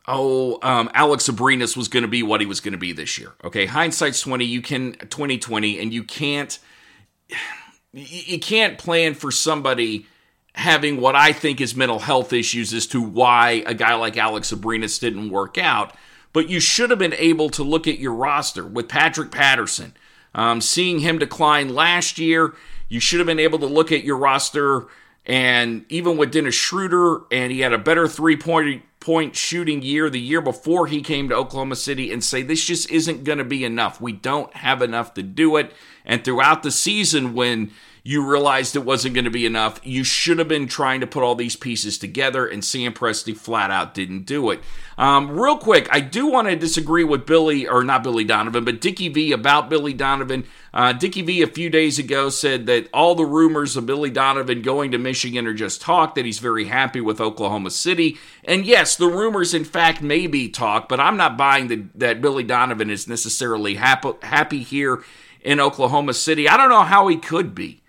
oh 0.07 0.57
um, 0.62 0.89
alex 0.93 1.27
abrines 1.27 1.75
was 1.75 1.88
going 1.88 2.03
to 2.03 2.07
be 2.07 2.24
what 2.24 2.39
he 2.39 2.47
was 2.47 2.59
going 2.59 2.71
to 2.71 2.77
be 2.77 2.93
this 2.93 3.17
year. 3.17 3.33
Okay 3.43 3.65
hindsight's 3.65 4.21
20 4.21 4.45
you 4.45 4.62
can 4.62 4.93
2020 4.93 5.79
and 5.79 5.93
you 5.93 6.03
can't 6.03 6.59
you 7.93 8.39
can't 8.39 8.77
plan 8.77 9.13
for 9.13 9.31
somebody 9.31 10.05
having 10.53 11.01
what 11.01 11.15
i 11.15 11.33
think 11.33 11.59
is 11.59 11.75
mental 11.75 12.00
health 12.00 12.31
issues 12.31 12.74
as 12.74 12.88
to 12.88 13.01
why 13.01 13.63
a 13.65 13.74
guy 13.74 13.95
like 13.95 14.17
alex 14.17 14.51
abrines 14.53 15.00
didn't 15.00 15.29
work 15.29 15.57
out 15.57 15.93
but 16.38 16.50
you 16.50 16.59
should 16.59 16.91
have 16.91 17.00
been 17.00 17.15
able 17.15 17.50
to 17.50 17.63
look 17.63 17.88
at 17.88 17.97
your 17.97 18.13
roster 18.13 18.63
with 18.63 18.88
patrick 18.88 19.31
patterson. 19.31 19.95
Um, 20.36 20.62
seeing 20.62 21.00
him 21.00 21.17
decline 21.17 21.74
last 21.74 22.19
year 22.19 22.53
you 22.89 23.00
should 23.00 23.20
have 23.20 23.27
been 23.27 23.39
able 23.39 23.60
to 23.60 23.65
look 23.65 23.91
at 23.91 24.03
your 24.03 24.17
roster 24.17 24.88
and 25.27 25.86
even 25.89 26.15
with 26.15 26.32
Dennis 26.32 26.56
Schroeder, 26.56 27.24
and 27.32 27.51
he 27.51 27.60
had 27.60 27.74
a 27.74 27.77
better 27.77 28.08
three 28.08 28.38
point 28.38 28.84
point 29.01 29.36
shooting 29.36 29.82
year 29.82 30.10
the 30.10 30.20
year 30.20 30.41
before 30.41 30.88
he 30.88 31.01
came 31.01 31.27
to 31.29 31.36
Oklahoma 31.36 31.75
City, 31.75 32.12
and 32.12 32.24
say 32.24 32.41
this 32.41 32.65
just 32.65 32.89
isn't 32.89 33.25
going 33.25 33.38
to 33.38 33.44
be 33.44 33.65
enough. 33.65 34.00
We 34.00 34.13
don't 34.13 34.53
have 34.56 34.82
enough 34.82 35.13
to 35.15 35.24
do 35.24 35.58
it. 35.58 35.74
And 36.06 36.24
throughout 36.24 36.63
the 36.63 36.72
season, 36.72 37.34
when 37.34 37.72
you 38.07 38.25
realized 38.25 38.73
it 38.73 38.85
wasn't 38.85 39.13
going 39.13 39.25
to 39.25 39.29
be 39.29 39.45
enough. 39.45 39.81
You 39.83 40.05
should 40.05 40.39
have 40.39 40.47
been 40.47 40.67
trying 40.67 41.01
to 41.01 41.07
put 41.07 41.23
all 41.23 41.35
these 41.35 41.57
pieces 41.57 41.97
together, 41.97 42.47
and 42.47 42.63
Sam 42.63 42.93
Presti 42.93 43.35
flat 43.35 43.69
out 43.69 43.93
didn't 43.93 44.21
do 44.21 44.49
it. 44.51 44.61
Um, 44.97 45.37
real 45.37 45.57
quick, 45.57 45.89
I 45.91 45.99
do 45.99 46.25
want 46.25 46.47
to 46.47 46.55
disagree 46.55 47.03
with 47.03 47.25
Billy, 47.25 47.67
or 47.67 47.83
not 47.83 48.03
Billy 48.03 48.23
Donovan, 48.23 48.63
but 48.63 48.79
Dickie 48.79 49.09
V 49.09 49.33
about 49.33 49.69
Billy 49.69 49.91
Donovan. 49.91 50.45
Uh, 50.73 50.93
Dickie 50.93 51.21
V 51.21 51.41
a 51.41 51.47
few 51.47 51.69
days 51.69 51.99
ago 51.99 52.29
said 52.29 52.65
that 52.67 52.87
all 52.93 53.13
the 53.13 53.25
rumors 53.25 53.75
of 53.75 53.85
Billy 53.85 54.09
Donovan 54.09 54.61
going 54.61 54.91
to 54.91 54.97
Michigan 54.97 55.45
are 55.45 55.53
just 55.53 55.81
talk, 55.81 56.15
that 56.15 56.23
he's 56.23 56.39
very 56.39 56.63
happy 56.63 57.01
with 57.01 57.19
Oklahoma 57.19 57.71
City. 57.71 58.17
And 58.45 58.65
yes, 58.65 58.95
the 58.95 59.07
rumors, 59.07 59.53
in 59.53 59.65
fact, 59.65 60.01
may 60.01 60.27
be 60.27 60.47
talk, 60.47 60.87
but 60.87 61.01
I'm 61.01 61.17
not 61.17 61.37
buying 61.37 61.67
that, 61.67 61.99
that 61.99 62.21
Billy 62.21 62.43
Donovan 62.43 62.89
is 62.89 63.05
necessarily 63.09 63.75
happy, 63.75 64.13
happy 64.21 64.63
here 64.63 65.03
in 65.41 65.59
Oklahoma 65.59 66.13
City. 66.13 66.47
I 66.47 66.55
don't 66.55 66.69
know 66.69 66.83
how 66.83 67.09
he 67.09 67.17
could 67.17 67.53
be. 67.53 67.81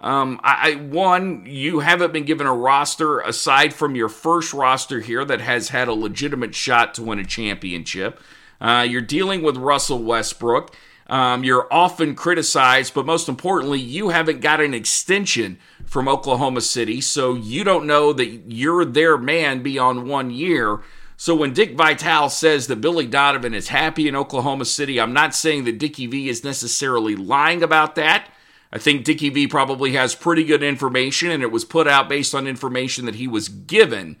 Um, 0.00 0.38
I, 0.42 0.72
I, 0.72 0.74
one, 0.76 1.44
you 1.46 1.80
haven't 1.80 2.12
been 2.12 2.24
given 2.24 2.46
a 2.46 2.52
roster 2.54 3.20
aside 3.20 3.72
from 3.72 3.94
your 3.94 4.08
first 4.08 4.52
roster 4.52 5.00
here 5.00 5.24
that 5.24 5.40
has 5.40 5.70
had 5.70 5.88
a 5.88 5.94
legitimate 5.94 6.54
shot 6.54 6.94
to 6.94 7.02
win 7.02 7.18
a 7.18 7.24
championship. 7.24 8.20
Uh, 8.60 8.86
you're 8.88 9.00
dealing 9.00 9.42
with 9.42 9.56
Russell 9.56 10.02
Westbrook. 10.02 10.74
Um, 11.06 11.44
you're 11.44 11.68
often 11.70 12.14
criticized, 12.14 12.94
but 12.94 13.06
most 13.06 13.28
importantly, 13.28 13.78
you 13.78 14.08
haven't 14.08 14.40
got 14.40 14.60
an 14.60 14.72
extension 14.74 15.58
from 15.84 16.08
Oklahoma 16.08 16.62
City, 16.62 17.00
so 17.00 17.34
you 17.34 17.62
don't 17.62 17.86
know 17.86 18.12
that 18.12 18.50
you're 18.50 18.84
their 18.84 19.18
man 19.18 19.62
beyond 19.62 20.08
one 20.08 20.30
year. 20.30 20.80
So 21.16 21.34
when 21.34 21.52
Dick 21.52 21.76
Vitale 21.76 22.30
says 22.30 22.66
that 22.66 22.80
Billy 22.80 23.06
Donovan 23.06 23.54
is 23.54 23.68
happy 23.68 24.08
in 24.08 24.16
Oklahoma 24.16 24.64
City, 24.64 25.00
I'm 25.00 25.12
not 25.12 25.34
saying 25.34 25.64
that 25.64 25.78
Dickie 25.78 26.06
V 26.06 26.28
is 26.28 26.42
necessarily 26.42 27.16
lying 27.16 27.62
about 27.62 27.94
that. 27.94 28.28
I 28.74 28.78
think 28.78 29.04
Dickie 29.04 29.30
V 29.30 29.46
probably 29.46 29.92
has 29.92 30.16
pretty 30.16 30.42
good 30.42 30.64
information, 30.64 31.30
and 31.30 31.44
it 31.44 31.52
was 31.52 31.64
put 31.64 31.86
out 31.86 32.08
based 32.08 32.34
on 32.34 32.48
information 32.48 33.06
that 33.06 33.14
he 33.14 33.28
was 33.28 33.48
given. 33.48 34.16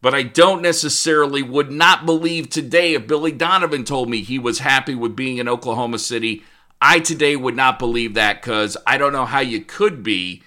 But 0.00 0.14
I 0.14 0.22
don't 0.22 0.62
necessarily 0.62 1.42
would 1.42 1.70
not 1.70 2.06
believe 2.06 2.48
today 2.48 2.94
if 2.94 3.06
Billy 3.06 3.32
Donovan 3.32 3.84
told 3.84 4.08
me 4.08 4.22
he 4.22 4.38
was 4.38 4.60
happy 4.60 4.94
with 4.94 5.14
being 5.14 5.36
in 5.36 5.46
Oklahoma 5.46 5.98
City. 5.98 6.42
I 6.80 7.00
today 7.00 7.36
would 7.36 7.54
not 7.54 7.78
believe 7.78 8.14
that 8.14 8.40
because 8.40 8.78
I 8.86 8.96
don't 8.96 9.12
know 9.12 9.26
how 9.26 9.40
you 9.40 9.60
could 9.60 10.02
be 10.02 10.42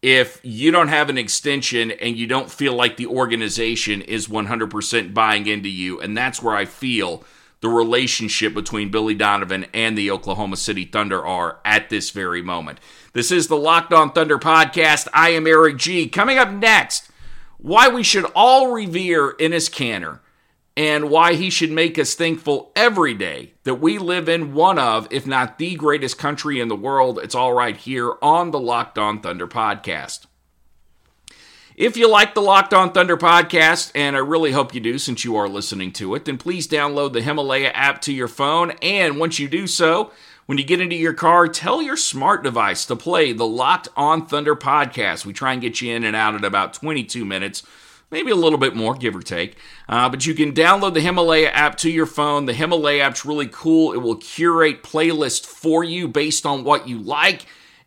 if 0.00 0.40
you 0.42 0.70
don't 0.70 0.88
have 0.88 1.10
an 1.10 1.18
extension 1.18 1.90
and 1.90 2.16
you 2.16 2.26
don't 2.26 2.50
feel 2.50 2.72
like 2.72 2.96
the 2.96 3.08
organization 3.08 4.00
is 4.00 4.26
100% 4.26 5.12
buying 5.12 5.46
into 5.46 5.68
you. 5.68 6.00
And 6.00 6.16
that's 6.16 6.42
where 6.42 6.56
I 6.56 6.64
feel 6.64 7.24
the 7.66 7.72
relationship 7.72 8.54
between 8.54 8.92
Billy 8.92 9.14
Donovan 9.16 9.66
and 9.74 9.98
the 9.98 10.08
Oklahoma 10.12 10.56
City 10.56 10.84
Thunder 10.84 11.26
are 11.26 11.58
at 11.64 11.90
this 11.90 12.10
very 12.10 12.40
moment. 12.40 12.78
This 13.12 13.32
is 13.32 13.48
the 13.48 13.56
Locked 13.56 13.92
On 13.92 14.12
Thunder 14.12 14.38
podcast. 14.38 15.08
I 15.12 15.30
am 15.30 15.48
Eric 15.48 15.76
G. 15.76 16.08
Coming 16.08 16.38
up 16.38 16.52
next, 16.52 17.10
why 17.58 17.88
we 17.88 18.04
should 18.04 18.24
all 18.36 18.70
revere 18.70 19.32
Enes 19.40 19.68
Kanter 19.68 20.20
and 20.76 21.10
why 21.10 21.34
he 21.34 21.50
should 21.50 21.72
make 21.72 21.98
us 21.98 22.14
thankful 22.14 22.70
every 22.76 23.14
day 23.14 23.54
that 23.64 23.80
we 23.80 23.98
live 23.98 24.28
in 24.28 24.54
one 24.54 24.78
of, 24.78 25.08
if 25.10 25.26
not 25.26 25.58
the 25.58 25.74
greatest 25.74 26.18
country 26.18 26.60
in 26.60 26.68
the 26.68 26.76
world. 26.76 27.18
It's 27.20 27.34
all 27.34 27.52
right 27.52 27.76
here 27.76 28.12
on 28.22 28.52
the 28.52 28.60
Locked 28.60 28.96
On 28.96 29.20
Thunder 29.20 29.48
podcast. 29.48 30.25
If 31.76 31.98
you 31.98 32.08
like 32.08 32.32
the 32.32 32.40
Locked 32.40 32.72
On 32.72 32.90
Thunder 32.90 33.18
podcast, 33.18 33.92
and 33.94 34.16
I 34.16 34.20
really 34.20 34.52
hope 34.52 34.74
you 34.74 34.80
do 34.80 34.96
since 34.96 35.26
you 35.26 35.36
are 35.36 35.46
listening 35.46 35.92
to 35.92 36.14
it, 36.14 36.24
then 36.24 36.38
please 36.38 36.66
download 36.66 37.12
the 37.12 37.20
Himalaya 37.20 37.68
app 37.68 38.00
to 38.02 38.14
your 38.14 38.28
phone. 38.28 38.70
And 38.80 39.20
once 39.20 39.38
you 39.38 39.46
do 39.46 39.66
so, 39.66 40.10
when 40.46 40.56
you 40.56 40.64
get 40.64 40.80
into 40.80 40.96
your 40.96 41.12
car, 41.12 41.46
tell 41.48 41.82
your 41.82 41.98
smart 41.98 42.42
device 42.42 42.86
to 42.86 42.96
play 42.96 43.34
the 43.34 43.46
Locked 43.46 43.88
On 43.94 44.26
Thunder 44.26 44.56
podcast. 44.56 45.26
We 45.26 45.34
try 45.34 45.52
and 45.52 45.60
get 45.60 45.82
you 45.82 45.94
in 45.94 46.02
and 46.02 46.16
out 46.16 46.34
in 46.34 46.44
about 46.44 46.72
22 46.72 47.26
minutes, 47.26 47.62
maybe 48.10 48.30
a 48.30 48.36
little 48.36 48.58
bit 48.58 48.74
more, 48.74 48.94
give 48.94 49.14
or 49.14 49.20
take. 49.20 49.58
Uh, 49.86 50.08
but 50.08 50.24
you 50.24 50.32
can 50.32 50.54
download 50.54 50.94
the 50.94 51.02
Himalaya 51.02 51.50
app 51.50 51.76
to 51.78 51.90
your 51.90 52.06
phone. 52.06 52.46
The 52.46 52.54
Himalaya 52.54 53.02
app's 53.02 53.26
really 53.26 53.48
cool. 53.52 53.92
It 53.92 53.98
will 53.98 54.16
curate 54.16 54.82
playlists 54.82 55.44
for 55.44 55.84
you 55.84 56.08
based 56.08 56.46
on 56.46 56.64
what 56.64 56.88
you 56.88 56.98
like. 56.98 57.44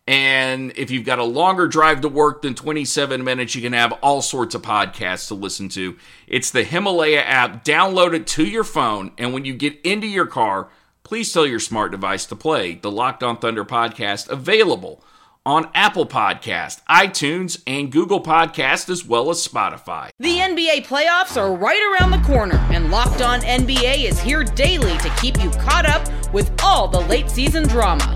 And 0.09 0.73
if 0.75 0.89
you've 0.89 1.05
got 1.05 1.19
a 1.19 1.23
longer 1.23 1.67
drive 1.67 2.01
to 2.01 2.09
work 2.09 2.41
than 2.41 2.55
27 2.55 3.23
minutes, 3.23 3.53
you 3.53 3.61
can 3.61 3.73
have 3.73 3.91
all 4.01 4.23
sorts 4.23 4.55
of 4.55 4.63
podcasts 4.63 5.27
to 5.27 5.35
listen 5.35 5.69
to. 5.69 5.97
It's 6.27 6.49
the 6.49 6.63
Himalaya 6.63 7.21
app. 7.21 7.63
Download 7.63 8.15
it 8.15 8.25
to 8.25 8.43
your 8.43 8.63
phone. 8.63 9.11
And 9.19 9.35
when 9.35 9.45
you 9.45 9.53
get 9.53 9.79
into 9.83 10.07
your 10.07 10.25
car, 10.25 10.69
please 11.03 11.31
tell 11.31 11.45
your 11.45 11.59
smart 11.59 11.91
device 11.91 12.25
to 12.25 12.35
play 12.35 12.73
the 12.73 12.89
Locked 12.89 13.21
On 13.21 13.37
Thunder 13.37 13.63
podcast 13.63 14.27
available 14.29 15.03
on 15.45 15.69
Apple 15.75 16.07
Podcast, 16.07 16.81
iTunes, 16.89 17.61
and 17.67 17.91
Google 17.91 18.21
Podcast, 18.21 18.89
as 18.89 19.05
well 19.05 19.29
as 19.29 19.47
Spotify. 19.47 20.09
The 20.17 20.37
NBA 20.37 20.87
playoffs 20.87 21.39
are 21.39 21.53
right 21.55 21.81
around 21.93 22.09
the 22.09 22.27
corner, 22.27 22.57
and 22.71 22.89
Locked 22.89 23.21
On 23.21 23.41
NBA 23.41 24.05
is 24.05 24.19
here 24.19 24.43
daily 24.43 24.97
to 24.97 25.09
keep 25.21 25.39
you 25.39 25.51
caught 25.51 25.85
up 25.85 26.33
with 26.33 26.51
all 26.63 26.87
the 26.87 27.01
late 27.01 27.29
season 27.29 27.67
drama. 27.67 28.15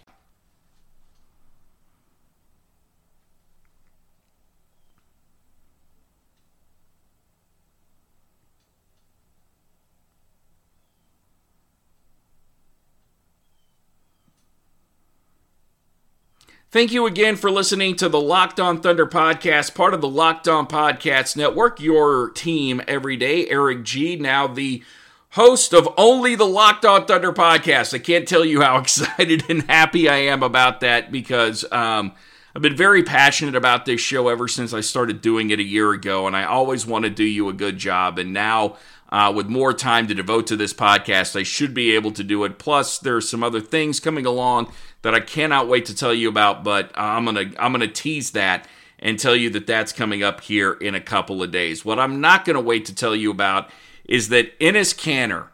Thank 16.71 16.93
you 16.93 17.05
again 17.05 17.35
for 17.35 17.51
listening 17.51 17.97
to 17.97 18.07
the 18.07 18.21
Locked 18.21 18.57
On 18.57 18.79
Thunder 18.79 19.05
podcast, 19.05 19.75
part 19.75 19.93
of 19.93 19.99
the 19.99 20.07
Locked 20.07 20.47
On 20.47 20.65
Podcast 20.65 21.35
Network, 21.35 21.81
your 21.81 22.29
team 22.29 22.81
every 22.87 23.17
day. 23.17 23.45
Eric 23.49 23.83
G, 23.83 24.15
now 24.15 24.47
the 24.47 24.81
host 25.31 25.73
of 25.73 25.89
only 25.97 26.33
the 26.35 26.47
Locked 26.47 26.85
On 26.85 27.05
Thunder 27.05 27.33
podcast. 27.33 27.93
I 27.93 27.97
can't 27.97 28.25
tell 28.25 28.45
you 28.45 28.61
how 28.61 28.77
excited 28.79 29.49
and 29.49 29.63
happy 29.63 30.07
I 30.07 30.15
am 30.15 30.43
about 30.43 30.79
that 30.79 31.11
because 31.11 31.69
um, 31.73 32.13
I've 32.55 32.61
been 32.61 32.77
very 32.77 33.03
passionate 33.03 33.55
about 33.55 33.83
this 33.83 33.99
show 33.99 34.29
ever 34.29 34.47
since 34.47 34.73
I 34.73 34.79
started 34.79 35.19
doing 35.21 35.49
it 35.49 35.59
a 35.59 35.63
year 35.63 35.91
ago, 35.91 36.25
and 36.25 36.37
I 36.37 36.45
always 36.45 36.85
want 36.85 37.03
to 37.03 37.11
do 37.11 37.25
you 37.25 37.49
a 37.49 37.53
good 37.53 37.79
job. 37.79 38.17
And 38.17 38.31
now, 38.31 38.77
uh, 39.09 39.33
with 39.35 39.47
more 39.47 39.73
time 39.73 40.07
to 40.07 40.13
devote 40.13 40.47
to 40.47 40.55
this 40.55 40.73
podcast, 40.73 41.37
I 41.37 41.43
should 41.43 41.73
be 41.73 41.93
able 41.95 42.11
to 42.11 42.23
do 42.23 42.45
it. 42.45 42.57
Plus, 42.57 42.97
there 42.97 43.17
are 43.17 43.19
some 43.19 43.43
other 43.43 43.59
things 43.59 43.99
coming 43.99 44.25
along 44.25 44.71
that 45.01 45.15
I 45.15 45.19
cannot 45.19 45.67
wait 45.67 45.85
to 45.85 45.95
tell 45.95 46.13
you 46.13 46.29
about, 46.29 46.63
but 46.63 46.91
I'm 46.95 47.25
gonna 47.25 47.51
I'm 47.59 47.71
gonna 47.71 47.87
tease 47.87 48.31
that 48.31 48.67
and 48.99 49.17
tell 49.17 49.35
you 49.35 49.49
that 49.51 49.67
that's 49.67 49.91
coming 49.91 50.23
up 50.23 50.41
here 50.41 50.73
in 50.73 50.95
a 50.95 51.01
couple 51.01 51.41
of 51.41 51.51
days. 51.51 51.83
What 51.83 51.99
I'm 51.99 52.21
not 52.21 52.45
gonna 52.45 52.61
wait 52.61 52.85
to 52.85 52.95
tell 52.95 53.15
you 53.15 53.31
about 53.31 53.69
is 54.05 54.29
that 54.29 54.57
Enes 54.59 54.95
Kanter 54.95 55.47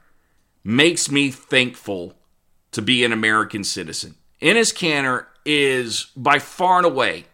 makes 0.63 1.09
me 1.09 1.31
thankful 1.31 2.15
to 2.71 2.81
be 2.81 3.03
an 3.03 3.13
American 3.13 3.63
citizen. 3.63 4.15
Enes 4.41 4.73
Kanter 4.73 5.27
is 5.45 6.07
by 6.15 6.39
far 6.39 6.77
and 6.77 6.85
away 6.85 7.25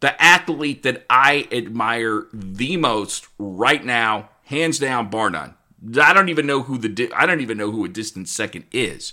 the 0.00 0.20
athlete 0.22 0.82
that 0.84 1.04
I 1.10 1.48
admire 1.50 2.26
the 2.32 2.76
most 2.76 3.26
right 3.38 3.84
now, 3.84 4.30
hands 4.44 4.78
down, 4.78 5.10
bar 5.10 5.30
none. 5.30 5.54
I 6.00 6.12
don't 6.12 6.28
even 6.28 6.46
know 6.46 6.62
who 6.62 6.78
the 6.78 6.88
di- 6.88 7.12
I 7.12 7.26
don't 7.26 7.40
even 7.40 7.58
know 7.58 7.70
who 7.70 7.84
a 7.84 7.88
distant 7.88 8.28
second 8.28 8.64
is. 8.72 9.12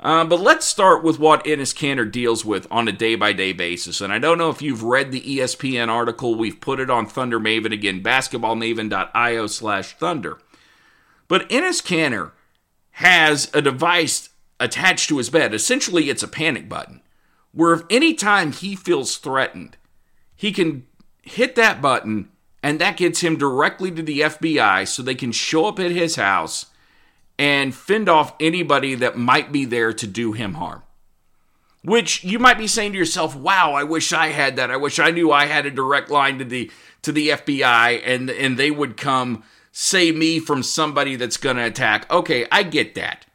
Uh, 0.00 0.24
but 0.24 0.40
let's 0.40 0.64
start 0.64 1.02
with 1.02 1.18
what 1.18 1.44
Enes 1.44 1.74
Kanter 1.74 2.10
deals 2.10 2.44
with 2.44 2.68
on 2.70 2.86
a 2.86 2.92
day 2.92 3.16
by 3.16 3.32
day 3.32 3.52
basis. 3.52 4.00
And 4.00 4.12
I 4.12 4.18
don't 4.18 4.38
know 4.38 4.50
if 4.50 4.62
you've 4.62 4.84
read 4.84 5.10
the 5.10 5.20
ESPN 5.20 5.88
article. 5.88 6.36
We've 6.36 6.60
put 6.60 6.78
it 6.78 6.88
on 6.88 7.06
Thunder 7.06 7.40
Maven 7.40 7.72
again, 7.72 8.02
basketballmaven.io 8.02 9.46
slash 9.48 9.96
thunder. 9.96 10.38
But 11.26 11.48
Enes 11.48 11.82
Kanter 11.82 12.30
has 12.92 13.50
a 13.52 13.60
device 13.60 14.30
attached 14.60 15.08
to 15.08 15.18
his 15.18 15.30
bed. 15.30 15.52
Essentially, 15.52 16.10
it's 16.10 16.22
a 16.22 16.28
panic 16.28 16.68
button 16.68 17.02
where 17.52 17.72
if 17.72 17.82
any 17.90 18.14
time 18.14 18.52
he 18.52 18.76
feels 18.76 19.16
threatened, 19.16 19.76
he 20.36 20.52
can 20.52 20.86
hit 21.22 21.56
that 21.56 21.82
button 21.82 22.28
and 22.62 22.80
that 22.80 22.96
gets 22.96 23.20
him 23.20 23.36
directly 23.36 23.90
to 23.90 24.02
the 24.02 24.20
FBI 24.20 24.86
so 24.86 25.02
they 25.02 25.14
can 25.14 25.32
show 25.32 25.66
up 25.66 25.78
at 25.78 25.90
his 25.90 26.16
house 26.16 26.66
and 27.38 27.74
fend 27.74 28.08
off 28.08 28.34
anybody 28.40 28.94
that 28.96 29.16
might 29.16 29.52
be 29.52 29.64
there 29.64 29.92
to 29.92 30.06
do 30.06 30.32
him 30.32 30.54
harm. 30.54 30.82
Which 31.82 32.24
you 32.24 32.38
might 32.38 32.58
be 32.58 32.66
saying 32.66 32.92
to 32.92 32.98
yourself, 32.98 33.36
"Wow, 33.36 33.72
I 33.72 33.84
wish 33.84 34.12
I 34.12 34.28
had 34.28 34.56
that. 34.56 34.70
I 34.70 34.76
wish 34.76 34.98
I 34.98 35.10
knew 35.10 35.30
I 35.30 35.46
had 35.46 35.64
a 35.64 35.70
direct 35.70 36.10
line 36.10 36.38
to 36.38 36.44
the 36.44 36.70
to 37.02 37.12
the 37.12 37.30
FBI 37.30 38.02
and 38.04 38.28
and 38.28 38.56
they 38.56 38.70
would 38.70 38.96
come 38.96 39.44
save 39.70 40.16
me 40.16 40.40
from 40.40 40.62
somebody 40.62 41.14
that's 41.14 41.36
going 41.36 41.56
to 41.56 41.64
attack." 41.64 42.10
Okay, 42.10 42.46
I 42.50 42.64
get 42.64 42.96
that. 42.96 43.26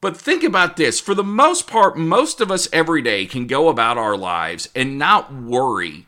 But 0.00 0.16
think 0.16 0.42
about 0.42 0.76
this. 0.76 1.00
For 1.00 1.14
the 1.14 1.24
most 1.24 1.66
part, 1.66 1.96
most 1.96 2.40
of 2.40 2.50
us 2.50 2.68
every 2.72 3.02
day 3.02 3.24
can 3.24 3.46
go 3.46 3.68
about 3.68 3.96
our 3.96 4.16
lives 4.16 4.68
and 4.74 4.98
not 4.98 5.32
worry 5.32 6.06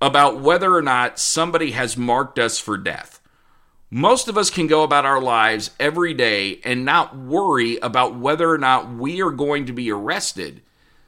about 0.00 0.40
whether 0.40 0.74
or 0.74 0.82
not 0.82 1.18
somebody 1.18 1.72
has 1.72 1.96
marked 1.96 2.38
us 2.38 2.58
for 2.58 2.76
death. 2.76 3.17
Most 3.90 4.28
of 4.28 4.36
us 4.36 4.50
can 4.50 4.66
go 4.66 4.82
about 4.82 5.06
our 5.06 5.20
lives 5.20 5.70
every 5.80 6.12
day 6.12 6.60
and 6.62 6.84
not 6.84 7.16
worry 7.16 7.78
about 7.78 8.16
whether 8.16 8.50
or 8.50 8.58
not 8.58 8.92
we 8.92 9.22
are 9.22 9.30
going 9.30 9.64
to 9.64 9.72
be 9.72 9.90
arrested 9.90 10.60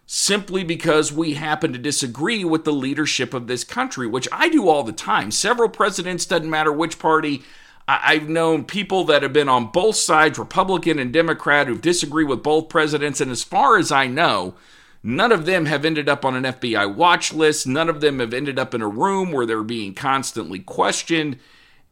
simply 0.07 0.64
because 0.64 1.12
we 1.12 1.35
happen 1.35 1.75
to 1.75 1.79
disagree 1.79 2.43
with 2.43 2.64
the 2.64 2.73
leadership 2.73 3.35
of 3.35 3.47
this 3.47 3.64
country, 3.64 4.07
which 4.07 4.27
I 4.33 4.49
do 4.49 4.66
all 4.66 4.83
the 4.83 4.93
time. 4.93 5.31
Several 5.31 5.69
presidents, 5.69 6.25
doesn't 6.25 6.49
matter 6.49 6.73
which 6.73 6.99
party. 6.99 7.43
I've 7.87 8.31
known 8.31 8.64
people 8.64 9.05
that 9.05 9.23
have 9.23 9.33
been 9.35 9.49
on 9.49 9.71
both 9.71 9.97
sides, 9.97 10.38
Republican 10.38 10.99
and 10.99 11.12
Democrat, 11.12 11.66
who've 11.66 11.83
disagreed 11.83 12.29
with 12.29 12.43
both 12.43 12.71
presidents. 12.71 13.21
And 13.21 13.31
as 13.31 13.45
far 13.45 13.77
as 13.77 13.93
I 13.93 14.07
know, 14.07 14.55
none 15.03 15.33
of 15.33 15.45
them 15.45 15.66
have 15.66 15.85
ended 15.85 16.09
up 16.09 16.25
on 16.25 16.35
an 16.35 16.45
FBI 16.45 16.95
watch 16.95 17.33
list. 17.35 17.66
None 17.66 17.90
of 17.90 18.01
them 18.01 18.21
have 18.21 18.33
ended 18.33 18.59
up 18.59 18.75
in 18.75 18.81
a 18.81 18.88
room 18.88 19.33
where 19.33 19.45
they're 19.45 19.62
being 19.62 19.93
constantly 19.93 20.61
questioned 20.61 21.38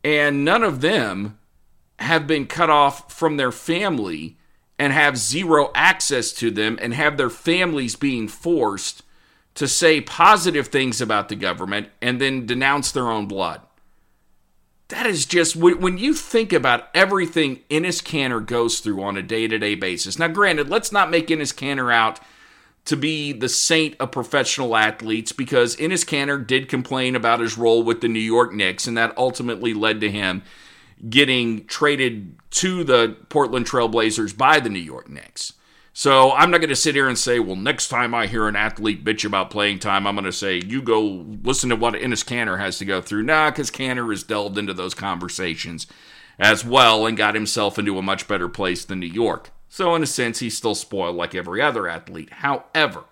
and 0.05 0.45
none 0.45 0.63
of 0.63 0.81
them 0.81 1.39
have 1.99 2.27
been 2.27 2.47
cut 2.47 2.71
off 2.71 3.13
from 3.13 3.37
their 3.37 3.53
family 3.53 4.37
and 4.79 4.93
have 4.93 5.17
zero 5.17 5.71
access 5.75 6.33
to 6.33 6.51
them 6.51 6.79
and 6.81 6.95
have 6.95 7.17
their 7.17 7.31
families 7.31 7.97
being 7.97 8.29
forced 8.29 9.03
to 9.55 9.67
say 9.67 10.01
positive 10.01 10.69
things 10.69 11.01
about 11.01 11.29
the 11.29 11.35
government 11.35 11.89
and 12.01 12.21
then 12.21 12.47
denounce 12.47 12.93
their 12.93 13.09
own 13.09 13.27
blood. 13.27 13.61
That 14.87 15.05
is 15.05 15.27
just 15.27 15.57
when 15.57 15.99
you 15.99 16.15
think 16.15 16.53
about 16.53 16.89
everything 16.95 17.57
Enes 17.69 18.03
Kanter 18.03 18.45
goes 18.45 18.81
through 18.81 19.03
on 19.03 19.17
a 19.17 19.23
day-to-day 19.23 19.75
basis. 19.75 20.19
Now, 20.19 20.29
granted, 20.29 20.71
let's 20.71 20.93
not 20.93 21.11
make 21.11 21.27
Enes 21.27 21.53
Kanter 21.53 21.93
out 21.93 22.21
to 22.89 22.97
be 22.97 23.33
the 23.33 23.51
saint 23.51 23.95
of 24.01 24.11
professional 24.11 24.75
athletes 24.75 25.31
because 25.31 25.77
Enes 25.77 26.07
Kanter 26.07 26.45
did 26.45 26.69
complain 26.71 27.15
about 27.15 27.41
his 27.41 27.59
role 27.59 27.83
with 27.83 28.01
the 28.01 28.09
New 28.09 28.19
York 28.19 28.55
Knicks, 28.55 28.87
and 28.87 28.97
that 28.97 29.17
ultimately 29.17 29.75
led 29.75 30.01
to 30.01 30.11
him 30.11 30.43
getting 31.09 31.67
traded 31.67 32.35
to 32.51 32.85
the 32.85 33.17
Portland 33.29 33.67
Trailblazers 33.67 34.37
by 34.37 34.59
the 34.59 34.71
New 34.71 34.79
York 34.79 35.09
Knicks. 35.09 35.53
So 35.93 36.33
I'm 36.33 36.51
not 36.51 36.59
going 36.59 36.71
to 36.71 36.77
sit 36.77 36.95
here 36.95 37.09
and 37.09 37.19
say, 37.19 37.41
well, 37.41 37.57
next 37.57 37.89
time 37.89 38.15
I 38.15 38.27
hear 38.27 38.49
an 38.49 38.57
athlete 38.57 39.05
bitch 39.05 39.25
about 39.25 39.51
playing 39.51 39.81
time, 39.81 40.07
I'm 40.07 40.15
going 40.15 40.25
to 40.25 40.33
say, 40.33 40.63
you 40.65 40.81
go 40.81 41.27
listen 41.43 41.69
to 41.69 41.77
what 41.77 41.95
Enes 41.95 42.25
Kanter 42.25 42.59
has 42.59 42.79
to 42.79 42.87
go 42.87 43.03
through. 43.03 43.25
Nah, 43.25 43.51
because 43.51 43.71
Kanter 43.71 44.09
has 44.11 44.23
delved 44.23 44.57
into 44.57 44.73
those 44.73 44.95
conversations 44.95 45.87
as 46.39 46.65
well 46.65 47.05
and 47.05 47.19
got 47.19 47.35
himself 47.35 47.79
into 47.79 47.99
a 47.99 48.03
much 48.03 48.27
better 48.27 48.49
place 48.49 48.85
than 48.85 49.01
New 49.01 49.07
York. 49.07 49.51
So, 49.69 49.95
in 49.95 50.03
a 50.03 50.07
sense, 50.07 50.39
he's 50.39 50.57
still 50.57 50.75
spoiled 50.75 51.17
like 51.17 51.35
every 51.35 51.61
other 51.61 51.89
athlete. 51.89 52.33
However, 52.35 53.05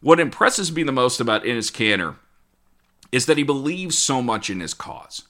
what 0.00 0.20
impresses 0.20 0.72
me 0.72 0.82
the 0.82 0.92
most 0.92 1.20
about 1.20 1.44
Enes 1.44 1.70
Kanter 1.70 2.16
is 3.12 3.26
that 3.26 3.36
he 3.36 3.42
believes 3.42 3.98
so 3.98 4.22
much 4.22 4.50
in 4.50 4.60
his 4.60 4.74
cause. 4.74 5.22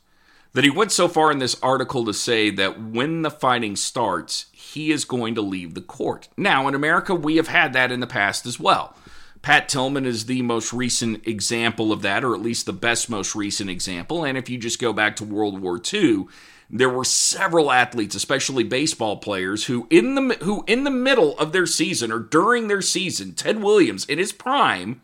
That 0.53 0.64
he 0.64 0.70
went 0.70 0.92
so 0.92 1.07
far 1.09 1.31
in 1.31 1.38
this 1.38 1.61
article 1.62 2.05
to 2.05 2.12
say 2.12 2.50
that 2.50 2.81
when 2.81 3.22
the 3.22 3.31
fighting 3.31 3.76
starts, 3.76 4.46
he 4.53 4.90
is 4.90 5.05
going 5.05 5.35
to 5.37 5.42
leave 5.42 5.74
the 5.74 5.81
court. 5.81 6.29
Now, 6.37 6.66
in 6.66 6.74
America, 6.74 7.14
we 7.14 7.37
have 7.37 7.48
had 7.48 7.72
that 7.74 7.92
in 7.92 8.00
the 8.00 8.07
past 8.07 8.46
as 8.46 8.59
well. 8.59 8.96
Pat 9.42 9.68
Tillman 9.68 10.05
is 10.05 10.26
the 10.26 10.42
most 10.42 10.72
recent 10.72 11.26
example 11.26 11.92
of 11.92 12.03
that, 12.03 12.24
or 12.24 12.35
at 12.35 12.42
least 12.42 12.66
the 12.66 12.72
best 12.72 13.09
most 13.09 13.35
recent 13.35 13.70
example. 13.70 14.24
And 14.24 14.37
if 14.37 14.50
you 14.50 14.59
just 14.59 14.81
go 14.81 14.92
back 14.92 15.16
to 15.16 15.24
World 15.24 15.61
War 15.61 15.81
II, 15.92 16.26
there 16.70 16.88
were 16.88 17.04
several 17.04 17.72
athletes, 17.72 18.14
especially 18.14 18.62
baseball 18.62 19.16
players, 19.16 19.64
who 19.64 19.87
in 19.90 20.14
the 20.14 20.35
who 20.42 20.64
in 20.66 20.85
the 20.85 20.90
middle 20.90 21.37
of 21.38 21.52
their 21.52 21.66
season 21.66 22.12
or 22.12 22.20
during 22.20 22.68
their 22.68 22.83
season, 22.83 23.33
Ted 23.33 23.62
Williams 23.62 24.04
in 24.04 24.18
his 24.18 24.33
prime 24.33 25.02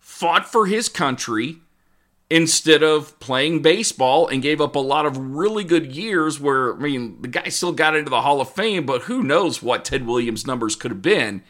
fought 0.00 0.50
for 0.50 0.66
his 0.66 0.88
country 0.88 1.58
instead 2.28 2.82
of 2.82 3.18
playing 3.20 3.62
baseball 3.62 4.26
and 4.26 4.42
gave 4.42 4.60
up 4.60 4.74
a 4.74 4.80
lot 4.80 5.06
of 5.06 5.16
really 5.16 5.62
good 5.62 5.94
years 5.94 6.40
where 6.40 6.74
I 6.74 6.78
mean 6.78 7.22
the 7.22 7.28
guy 7.28 7.48
still 7.48 7.72
got 7.72 7.94
into 7.94 8.10
the 8.10 8.22
Hall 8.22 8.40
of 8.40 8.50
Fame, 8.50 8.84
but 8.84 9.02
who 9.02 9.22
knows 9.22 9.62
what 9.62 9.84
Ted 9.84 10.06
Williams 10.06 10.46
numbers 10.46 10.74
could 10.74 10.90
have 10.90 11.02
been 11.02 11.42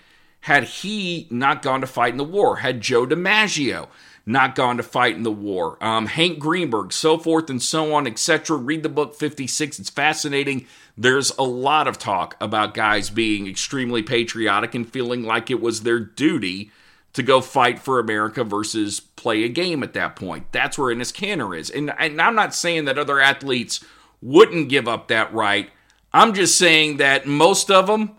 had 0.42 0.64
he 0.64 1.28
not 1.30 1.62
gone 1.62 1.80
to 1.80 1.86
fight 1.86 2.12
in 2.12 2.18
the 2.18 2.24
war, 2.24 2.56
had 2.56 2.80
Joe 2.80 3.06
DiMaggio 3.06 3.88
not 4.24 4.54
gone 4.54 4.76
to 4.76 4.82
fight 4.82 5.16
in 5.16 5.22
the 5.22 5.32
war. 5.32 5.82
Um, 5.85 6.06
Hank 6.06 6.38
Greenberg, 6.38 6.92
so 6.92 7.18
forth 7.18 7.50
and 7.50 7.61
so 7.61 7.94
on, 7.94 8.06
etc. 8.06 8.56
Read 8.56 8.82
the 8.82 8.88
book 8.88 9.14
56. 9.14 9.80
It's 9.80 9.90
fascinating. 9.90 10.66
There's 10.96 11.30
a 11.38 11.42
lot 11.42 11.88
of 11.88 11.98
talk 11.98 12.37
about 12.40 12.74
guys 12.74 13.11
being 13.11 13.46
extremely 13.46 14.02
patriotic 14.02 14.74
and 14.74 14.90
feeling 14.90 15.22
like 15.24 15.50
it 15.50 15.61
was 15.61 15.82
their 15.82 16.00
duty 16.00 16.70
to 17.14 17.22
go 17.22 17.40
fight 17.40 17.78
for 17.78 17.98
America 17.98 18.44
versus 18.44 19.00
play 19.00 19.44
a 19.44 19.48
game 19.48 19.82
at 19.82 19.92
that 19.94 20.16
point. 20.16 20.50
That's 20.52 20.78
where 20.78 20.94
Enes 20.94 21.12
Kanter 21.12 21.58
is. 21.58 21.68
And, 21.68 21.92
and 21.98 22.20
I'm 22.20 22.35
not 22.35 22.54
saying 22.54 22.87
that 22.87 22.98
other 22.98 23.20
athletes 23.20 23.85
wouldn't 24.22 24.68
give 24.68 24.88
up 24.88 25.08
that 25.08 25.32
right. 25.35 25.70
I'm 26.12 26.32
just 26.32 26.56
saying 26.56 26.98
that 26.98 27.26
most 27.26 27.70
of 27.70 27.87
them 27.87 28.18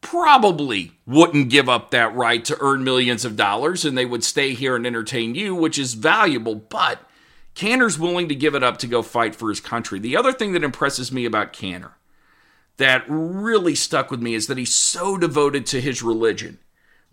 probably 0.00 0.92
wouldn't 1.06 1.50
give 1.50 1.68
up 1.68 1.90
that 1.90 2.14
right 2.14 2.44
to 2.44 2.56
earn 2.60 2.84
millions 2.84 3.24
of 3.24 3.36
dollars 3.36 3.84
and 3.84 3.96
they 3.96 4.06
would 4.06 4.24
stay 4.24 4.54
here 4.54 4.76
and 4.76 4.86
entertain 4.86 5.34
you, 5.34 5.54
which 5.54 5.78
is 5.78 5.94
valuable. 5.94 6.54
But 6.54 7.00
Kanter's 7.54 7.98
willing 7.98 8.28
to 8.28 8.34
give 8.34 8.54
it 8.54 8.62
up 8.62 8.78
to 8.78 8.86
go 8.86 9.02
fight 9.02 9.34
for 9.34 9.48
his 9.48 9.60
country. 9.60 9.98
The 9.98 10.16
other 10.16 10.32
thing 10.32 10.52
that 10.52 10.64
impresses 10.64 11.12
me 11.12 11.24
about 11.24 11.52
Kanter 11.52 11.92
that 12.78 13.04
really 13.08 13.74
stuck 13.74 14.10
with 14.10 14.22
me 14.22 14.34
is 14.34 14.46
that 14.46 14.56
he's 14.56 14.74
so 14.74 15.18
devoted 15.18 15.66
to 15.66 15.80
his 15.80 16.02
religion 16.02 16.58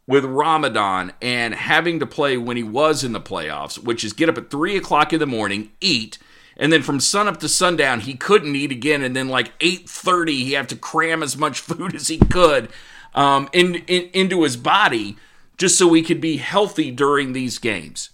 with 0.08 0.24
Ramadan 0.24 1.12
and 1.22 1.54
having 1.54 2.00
to 2.00 2.06
play 2.06 2.38
when 2.38 2.56
he 2.56 2.64
was 2.64 3.04
in 3.04 3.12
the 3.12 3.20
playoffs, 3.20 3.78
which 3.78 4.06
is 4.06 4.14
get 4.14 4.30
up 4.30 4.38
at 4.38 4.50
three 4.50 4.78
o'clock 4.78 5.12
in 5.12 5.20
the 5.20 5.28
morning, 5.28 5.72
eat, 5.82 6.18
and 6.58 6.74
then 6.74 6.82
from 6.82 7.00
sunup 7.00 7.40
to 7.40 7.48
sundown 7.48 8.02
he 8.02 8.16
couldn't 8.16 8.56
eat 8.56 8.72
again, 8.72 9.02
and 9.02 9.16
then 9.16 9.30
like 9.30 9.54
eight 9.62 9.90
thirty 9.90 10.44
he 10.44 10.54
had 10.54 10.68
to 10.70 10.76
cram 10.76 11.24
as 11.24 11.38
much 11.38 11.60
food 11.62 11.96
as 11.96 12.08
he 12.08 12.18
could 12.18 12.70
um, 13.16 13.50
in, 13.54 13.76
in, 13.88 14.10
into 14.14 14.44
his 14.44 14.58
body 14.58 15.18
just 15.58 15.78
so 15.78 15.92
he 15.94 16.04
could 16.04 16.22
be 16.22 16.38
healthy 16.38 16.92
during 16.92 17.34
these 17.34 17.58
games. 17.58 18.12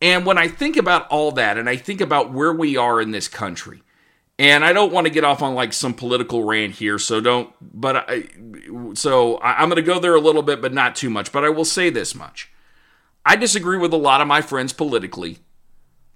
And 0.00 0.26
when 0.26 0.38
I 0.38 0.48
think 0.48 0.76
about 0.76 1.08
all 1.08 1.32
that, 1.32 1.58
and 1.58 1.68
I 1.68 1.76
think 1.76 2.00
about 2.00 2.32
where 2.32 2.52
we 2.52 2.76
are 2.76 3.00
in 3.00 3.10
this 3.10 3.26
country, 3.26 3.82
and 4.38 4.64
I 4.64 4.72
don't 4.72 4.92
want 4.92 5.06
to 5.06 5.12
get 5.12 5.24
off 5.24 5.42
on 5.42 5.54
like 5.54 5.72
some 5.72 5.94
political 5.94 6.44
rant 6.44 6.76
here, 6.76 6.98
so 6.98 7.20
don't. 7.20 7.52
But 7.60 8.08
I, 8.08 8.28
so 8.94 9.40
I'm 9.40 9.68
going 9.68 9.76
to 9.76 9.82
go 9.82 9.98
there 9.98 10.14
a 10.14 10.20
little 10.20 10.42
bit, 10.42 10.62
but 10.62 10.72
not 10.72 10.94
too 10.94 11.10
much. 11.10 11.32
But 11.32 11.44
I 11.44 11.48
will 11.48 11.64
say 11.64 11.90
this 11.90 12.14
much: 12.14 12.48
I 13.26 13.34
disagree 13.34 13.78
with 13.78 13.92
a 13.92 13.96
lot 13.96 14.20
of 14.20 14.28
my 14.28 14.40
friends 14.40 14.72
politically, 14.72 15.38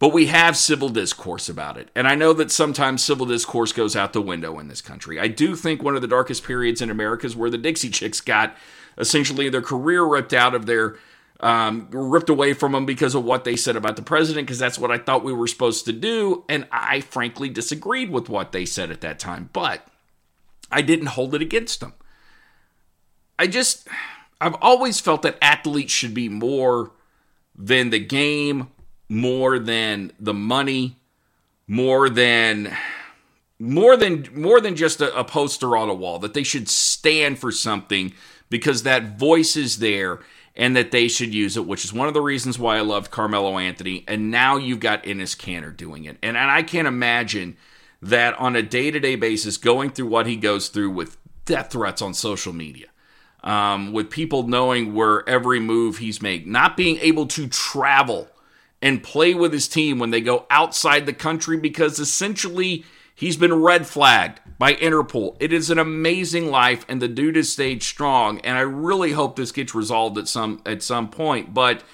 but 0.02 0.12
we 0.12 0.26
have 0.26 0.56
civil 0.56 0.88
discourse 0.88 1.48
about 1.48 1.78
it, 1.78 1.88
and 1.94 2.08
I 2.08 2.16
know 2.16 2.32
that 2.32 2.50
sometimes 2.50 3.04
civil 3.04 3.24
discourse 3.24 3.72
goes 3.72 3.94
out 3.94 4.12
the 4.12 4.20
window 4.20 4.58
in 4.58 4.66
this 4.66 4.80
country. 4.80 5.20
I 5.20 5.28
do 5.28 5.54
think 5.54 5.80
one 5.80 5.94
of 5.94 6.02
the 6.02 6.08
darkest 6.08 6.42
periods 6.42 6.82
in 6.82 6.90
America 6.90 7.24
is 7.24 7.36
where 7.36 7.50
the 7.50 7.56
Dixie 7.56 7.88
Chicks 7.88 8.20
got 8.20 8.56
essentially 8.98 9.48
their 9.48 9.62
career 9.62 10.02
ripped 10.02 10.32
out 10.32 10.56
of 10.56 10.66
their 10.66 10.96
um, 11.38 11.86
ripped 11.92 12.30
away 12.30 12.52
from 12.52 12.72
them 12.72 12.84
because 12.84 13.14
of 13.14 13.22
what 13.22 13.44
they 13.44 13.54
said 13.54 13.76
about 13.76 13.94
the 13.94 14.02
president, 14.02 14.48
because 14.48 14.58
that's 14.58 14.76
what 14.76 14.90
I 14.90 14.98
thought 14.98 15.22
we 15.22 15.32
were 15.32 15.46
supposed 15.46 15.84
to 15.84 15.92
do. 15.92 16.44
And 16.48 16.66
I 16.72 17.00
frankly 17.00 17.48
disagreed 17.48 18.10
with 18.10 18.28
what 18.28 18.50
they 18.50 18.64
said 18.64 18.90
at 18.90 19.02
that 19.02 19.20
time, 19.20 19.50
but 19.52 19.86
I 20.68 20.82
didn't 20.82 21.10
hold 21.10 21.32
it 21.32 21.42
against 21.42 21.78
them. 21.78 21.94
I 23.38 23.46
just, 23.46 23.86
I've 24.40 24.56
always 24.60 24.98
felt 24.98 25.22
that 25.22 25.38
athletes 25.40 25.92
should 25.92 26.12
be 26.12 26.28
more 26.28 26.90
than 27.54 27.90
the 27.90 28.00
game, 28.00 28.71
more 29.12 29.59
than 29.59 30.11
the 30.18 30.33
money, 30.33 30.96
more 31.66 32.09
than 32.09 32.75
more 33.59 33.94
than 33.94 34.27
more 34.35 34.59
than 34.59 34.75
just 34.75 35.03
a, 35.03 35.14
a, 35.14 35.22
poster 35.22 35.77
on 35.77 35.90
a 35.90 35.94
wall 35.94 36.18
that 36.18 36.33
they 36.33 36.42
should 36.42 36.66
stand 36.66 37.38
for 37.38 37.53
something 37.53 38.14
because 38.48 38.85
that 38.85 39.18
voice 39.18 39.55
is 39.55 39.81
there 39.81 40.20
and 40.57 40.75
that 40.75 40.92
they 40.92 41.09
should 41.09 41.35
use 41.35 41.59
it, 41.59 41.66
which 41.66 41.85
is 41.85 41.92
one 41.92 42.09
of 42.09 42.14
the 42.14 42.22
reasons 42.22 42.59
why 42.59 42.79
I 42.79 42.81
loved 42.81 43.11
Carmelo 43.11 43.59
Anthony. 43.59 44.03
And 44.09 44.31
now 44.31 44.57
you've 44.57 44.81
got 44.81 45.05
Enes 45.05 45.37
Kanter 45.37 45.77
doing 45.77 46.05
it. 46.05 46.16
And, 46.22 46.37
and 46.37 46.51
I 46.51 46.62
can't 46.62 46.88
imagine 46.88 47.57
that 48.01 48.35
on 48.38 48.57
a 48.57 48.62
day 48.62 48.90
to 48.90 48.98
day 48.98 49.16
basis, 49.16 49.59
going 49.59 49.90
through 49.90 50.09
what 50.09 50.27
he 50.27 50.37
goes 50.37 50.68
through 50.68 50.90
with 50.90 51.18
death 51.44 51.72
threats 51.72 52.01
on 52.01 52.14
social 52.14 52.55
media, 52.55 52.87
um, 53.44 53.92
with 53.92 54.09
people 54.09 54.48
knowing 54.48 54.94
where 54.94 55.29
every 55.29 55.61
move 55.61 55.98
he's 55.98 56.22
made, 56.22 56.46
not 56.46 56.79
being 56.79 56.96
able 56.98 57.27
to 57.27 57.46
travel 57.46 58.29
and 58.82 59.02
play 59.02 59.32
with 59.32 59.52
his 59.52 59.68
team 59.68 59.98
when 59.98 60.10
they 60.10 60.20
go 60.20 60.44
outside 60.50 61.06
the 61.06 61.12
country 61.12 61.56
because 61.56 61.98
essentially 61.98 62.84
He's 63.22 63.36
been 63.36 63.62
red 63.62 63.86
flagged 63.86 64.40
by 64.58 64.74
Interpol. 64.74 65.36
It 65.38 65.52
is 65.52 65.70
an 65.70 65.78
amazing 65.78 66.50
life, 66.50 66.84
and 66.88 67.00
the 67.00 67.06
dude 67.06 67.36
has 67.36 67.52
stayed 67.52 67.82
strong. 67.82 68.40
And 68.40 68.56
I 68.56 68.62
really 68.62 69.12
hope 69.12 69.36
this 69.36 69.52
gets 69.52 69.76
resolved 69.76 70.18
at 70.18 70.26
some 70.28 70.60
at 70.66 70.82
some 70.82 71.08
point. 71.08 71.54
But 71.54 71.84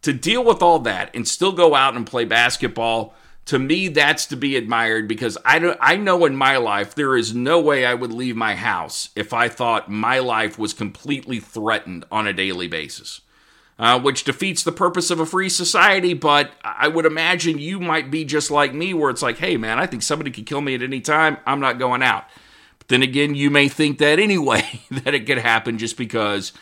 to 0.00 0.12
deal 0.12 0.44
with 0.44 0.62
all 0.62 0.78
that 0.78 1.14
and 1.14 1.26
still 1.26 1.52
go 1.52 1.74
out 1.74 1.94
and 1.94 2.06
play 2.06 2.24
basketball, 2.24 3.14
to 3.46 3.58
me, 3.58 3.88
that's 3.88 4.24
to 4.26 4.36
be 4.36 4.56
admired 4.56 5.08
because 5.08 5.36
I 5.44 5.58
don't, 5.58 5.78
I 5.80 5.96
know 5.96 6.24
in 6.24 6.36
my 6.36 6.56
life 6.58 6.94
there 6.94 7.16
is 7.16 7.34
no 7.34 7.60
way 7.60 7.84
I 7.84 7.94
would 7.94 8.12
leave 8.12 8.36
my 8.36 8.54
house 8.54 9.10
if 9.16 9.32
I 9.34 9.48
thought 9.48 9.90
my 9.90 10.20
life 10.20 10.58
was 10.58 10.72
completely 10.72 11.40
threatened 11.40 12.04
on 12.10 12.26
a 12.26 12.32
daily 12.32 12.68
basis 12.68 13.20
uh, 13.78 14.00
which 14.00 14.24
defeats 14.24 14.62
the 14.62 14.72
purpose 14.72 15.10
of 15.10 15.20
a 15.20 15.26
free 15.26 15.48
society. 15.48 16.14
But 16.14 16.52
I 16.62 16.88
would 16.88 17.06
imagine 17.06 17.58
you 17.58 17.78
might 17.78 18.10
be 18.10 18.24
just 18.24 18.50
like 18.50 18.74
me, 18.74 18.92
where 18.94 19.10
it's 19.10 19.22
like, 19.22 19.38
hey, 19.38 19.56
man, 19.56 19.78
I 19.78 19.86
think 19.86 20.02
somebody 20.02 20.30
could 20.30 20.46
kill 20.46 20.60
me 20.60 20.74
at 20.74 20.82
any 20.82 21.00
time. 21.00 21.38
I'm 21.46 21.60
not 21.60 21.78
going 21.78 22.02
out. 22.02 22.24
But 22.78 22.88
then 22.88 23.02
again, 23.02 23.34
you 23.34 23.50
may 23.50 23.68
think 23.68 23.98
that 23.98 24.18
anyway, 24.18 24.82
that 24.90 25.14
it 25.14 25.26
could 25.26 25.38
happen 25.38 25.78
just 25.78 25.96
because, 25.96 26.52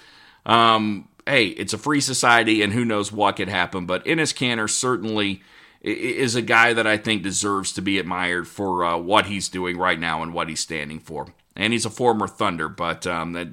um, 0.45 1.09
hey, 1.27 1.47
it's 1.47 1.73
a 1.73 1.79
free 1.79 2.01
society 2.01 2.63
and 2.63 2.73
who 2.73 2.85
knows 2.85 3.11
what 3.11 3.37
could 3.37 3.49
happen. 3.49 3.87
But 3.87 4.05
Enes 4.05 4.35
Kanter 4.35 4.69
certainly 4.69 5.43
is 5.83 6.35
a 6.35 6.43
guy 6.43 6.73
that 6.73 6.87
I 6.87 6.97
think 6.97 7.23
deserves 7.23 7.73
to 7.75 7.83
be 7.83 7.99
admired 7.99 8.49
for 8.49 8.85
uh, 8.85 8.97
what 8.97 9.27
he's 9.27 9.49
doing 9.49 9.79
right 9.79 9.99
now 9.99 10.23
and 10.23 10.35
what 10.35 10.49
he's 10.49 10.61
standing 10.61 10.99
for. 10.99 11.29
And 11.55 11.73
he's 11.73 11.87
a 11.87 11.91
former 11.91 12.27
Thunder, 12.27 12.69
but 12.69 13.07
um, 13.07 13.33
that 13.33 13.49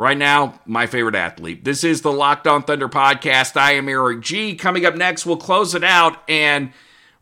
Right 0.00 0.16
now, 0.16 0.58
my 0.64 0.86
favorite 0.86 1.14
athlete. 1.14 1.62
This 1.62 1.84
is 1.84 2.00
the 2.00 2.10
Locked 2.10 2.46
On 2.46 2.62
Thunder 2.62 2.88
podcast. 2.88 3.60
I 3.60 3.72
am 3.72 3.86
Eric 3.86 4.22
G. 4.22 4.54
Coming 4.54 4.86
up 4.86 4.94
next, 4.96 5.26
we'll 5.26 5.36
close 5.36 5.74
it 5.74 5.84
out 5.84 6.22
and 6.26 6.72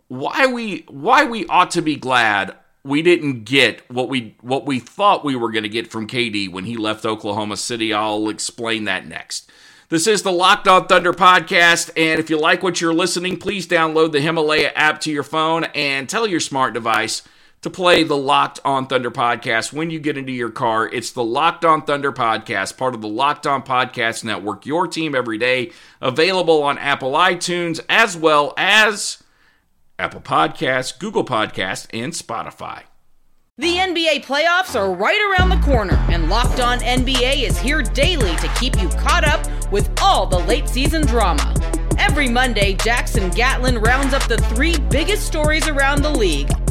why 0.06 0.46
we 0.46 0.84
why 0.88 1.24
we 1.24 1.44
ought 1.46 1.72
to 1.72 1.82
be 1.82 1.96
glad 1.96 2.54
we 2.84 3.02
didn't 3.02 3.42
get 3.42 3.82
what 3.90 4.08
we 4.08 4.36
what 4.42 4.64
we 4.64 4.78
thought 4.78 5.24
we 5.24 5.34
were 5.34 5.50
going 5.50 5.64
to 5.64 5.68
get 5.68 5.90
from 5.90 6.06
KD 6.06 6.52
when 6.52 6.66
he 6.66 6.76
left 6.76 7.04
Oklahoma 7.04 7.56
City. 7.56 7.92
I'll 7.92 8.28
explain 8.28 8.84
that 8.84 9.08
next. 9.08 9.50
This 9.88 10.06
is 10.06 10.22
the 10.22 10.30
Locked 10.30 10.68
On 10.68 10.86
Thunder 10.86 11.12
podcast, 11.12 11.90
and 11.96 12.20
if 12.20 12.30
you 12.30 12.38
like 12.38 12.62
what 12.62 12.80
you're 12.80 12.94
listening, 12.94 13.38
please 13.38 13.66
download 13.66 14.12
the 14.12 14.20
Himalaya 14.20 14.70
app 14.76 15.00
to 15.00 15.10
your 15.10 15.24
phone 15.24 15.64
and 15.74 16.08
tell 16.08 16.28
your 16.28 16.38
smart 16.38 16.74
device 16.74 17.24
to 17.62 17.70
play 17.70 18.04
the 18.04 18.16
Locked 18.16 18.60
On 18.64 18.86
Thunder 18.86 19.10
podcast 19.10 19.72
when 19.72 19.90
you 19.90 19.98
get 19.98 20.16
into 20.16 20.32
your 20.32 20.50
car. 20.50 20.88
It's 20.88 21.10
the 21.10 21.24
Locked 21.24 21.64
On 21.64 21.82
Thunder 21.82 22.12
podcast, 22.12 22.76
part 22.76 22.94
of 22.94 23.00
the 23.00 23.08
Locked 23.08 23.46
On 23.46 23.62
Podcast 23.62 24.24
Network, 24.24 24.64
your 24.64 24.86
team 24.86 25.14
every 25.14 25.38
day, 25.38 25.72
available 26.00 26.62
on 26.62 26.78
Apple 26.78 27.12
iTunes 27.12 27.80
as 27.88 28.16
well 28.16 28.54
as 28.56 29.22
Apple 29.98 30.20
Podcasts, 30.20 30.96
Google 30.96 31.24
Podcasts, 31.24 31.88
and 31.92 32.12
Spotify. 32.12 32.82
The 33.56 33.74
NBA 33.74 34.24
playoffs 34.24 34.78
are 34.78 34.94
right 34.94 35.20
around 35.20 35.48
the 35.48 35.66
corner, 35.66 35.96
and 36.10 36.30
Locked 36.30 36.60
On 36.60 36.78
NBA 36.78 37.42
is 37.42 37.58
here 37.58 37.82
daily 37.82 38.36
to 38.36 38.48
keep 38.60 38.80
you 38.80 38.88
caught 38.90 39.24
up 39.26 39.44
with 39.72 39.90
all 40.00 40.26
the 40.26 40.38
late 40.38 40.68
season 40.68 41.04
drama. 41.04 41.52
Every 41.98 42.28
Monday, 42.28 42.74
Jackson 42.74 43.30
Gatlin 43.30 43.78
rounds 43.78 44.14
up 44.14 44.22
the 44.28 44.38
three 44.38 44.78
biggest 44.78 45.26
stories 45.26 45.66
around 45.66 46.02
the 46.02 46.10
league, 46.10 46.48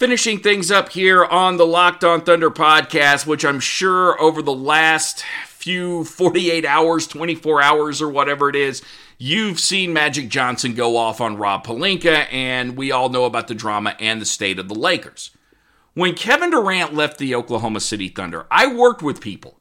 Finishing 0.00 0.38
things 0.38 0.70
up 0.70 0.88
here 0.88 1.26
on 1.26 1.58
the 1.58 1.66
Locked 1.66 2.04
On 2.04 2.22
Thunder 2.22 2.50
podcast, 2.50 3.26
which 3.26 3.44
I'm 3.44 3.60
sure 3.60 4.18
over 4.18 4.40
the 4.40 4.50
last 4.50 5.22
few 5.46 6.04
48 6.04 6.64
hours, 6.64 7.06
24 7.06 7.60
hours, 7.60 8.00
or 8.00 8.08
whatever 8.08 8.48
it 8.48 8.56
is, 8.56 8.80
you've 9.18 9.60
seen 9.60 9.92
Magic 9.92 10.30
Johnson 10.30 10.72
go 10.72 10.96
off 10.96 11.20
on 11.20 11.36
Rob 11.36 11.66
Pelinka, 11.66 12.32
and 12.32 12.78
we 12.78 12.90
all 12.90 13.10
know 13.10 13.26
about 13.26 13.48
the 13.48 13.54
drama 13.54 13.94
and 14.00 14.22
the 14.22 14.24
state 14.24 14.58
of 14.58 14.68
the 14.68 14.74
Lakers. 14.74 15.32
When 15.92 16.14
Kevin 16.14 16.48
Durant 16.48 16.94
left 16.94 17.18
the 17.18 17.34
Oklahoma 17.34 17.80
City 17.80 18.08
Thunder, 18.08 18.46
I 18.50 18.74
worked 18.74 19.02
with 19.02 19.20
people 19.20 19.60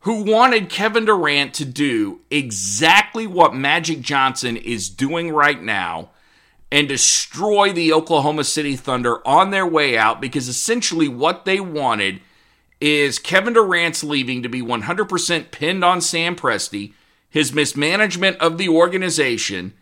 who 0.00 0.24
wanted 0.24 0.68
Kevin 0.68 1.06
Durant 1.06 1.54
to 1.54 1.64
do 1.64 2.20
exactly 2.30 3.26
what 3.26 3.54
Magic 3.54 4.02
Johnson 4.02 4.58
is 4.58 4.90
doing 4.90 5.32
right 5.32 5.62
now 5.62 6.10
and 6.72 6.88
destroy 6.88 7.72
the 7.72 7.92
Oklahoma 7.92 8.44
City 8.44 8.76
Thunder 8.76 9.26
on 9.26 9.50
their 9.50 9.66
way 9.66 9.98
out 9.98 10.20
because 10.20 10.48
essentially 10.48 11.08
what 11.08 11.44
they 11.44 11.60
wanted 11.60 12.20
is 12.80 13.18
Kevin 13.18 13.54
Durant's 13.54 14.02
leaving 14.02 14.42
to 14.42 14.48
be 14.48 14.62
100% 14.62 15.50
pinned 15.50 15.84
on 15.84 16.00
Sam 16.00 16.34
Presti, 16.36 16.94
his 17.28 17.52
mismanagement 17.52 18.38
of 18.38 18.56
the 18.56 18.68
organization, 18.68 19.74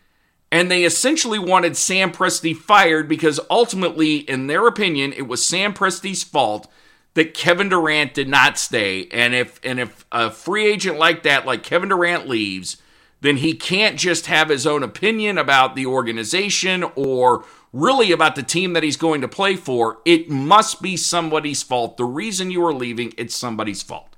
and 0.51 0.69
they 0.69 0.83
essentially 0.83 1.39
wanted 1.39 1.77
Sam 1.77 2.11
Presti 2.11 2.55
fired 2.55 3.07
because 3.07 3.39
ultimately, 3.49 4.17
in 4.17 4.47
their 4.47 4.67
opinion, 4.67 5.13
it 5.13 5.27
was 5.27 5.45
Sam 5.45 5.73
Presti's 5.73 6.23
fault 6.23 6.67
that 7.13 7.33
Kevin 7.33 7.69
Durant 7.69 8.13
did 8.13 8.27
not 8.27 8.57
stay. 8.57 9.07
And 9.11 9.35
if 9.35 9.59
and 9.63 9.79
if 9.79 10.05
a 10.11 10.31
free 10.31 10.65
agent 10.65 10.97
like 10.97 11.23
that, 11.23 11.45
like 11.45 11.63
Kevin 11.63 11.89
Durant 11.89 12.27
leaves, 12.27 12.77
then 13.21 13.37
he 13.37 13.53
can't 13.53 13.97
just 13.97 14.27
have 14.27 14.49
his 14.49 14.65
own 14.65 14.83
opinion 14.83 15.37
about 15.37 15.75
the 15.75 15.85
organization 15.85 16.83
or 16.95 17.43
really 17.73 18.11
about 18.11 18.35
the 18.35 18.43
team 18.43 18.73
that 18.73 18.83
he's 18.83 18.97
going 18.97 19.21
to 19.21 19.27
play 19.27 19.55
for. 19.55 19.99
It 20.05 20.29
must 20.29 20.81
be 20.81 20.97
somebody's 20.97 21.61
fault. 21.61 21.97
The 21.97 22.05
reason 22.05 22.51
you 22.51 22.65
are 22.65 22.73
leaving, 22.73 23.13
it's 23.17 23.35
somebody's 23.35 23.83
fault. 23.83 24.15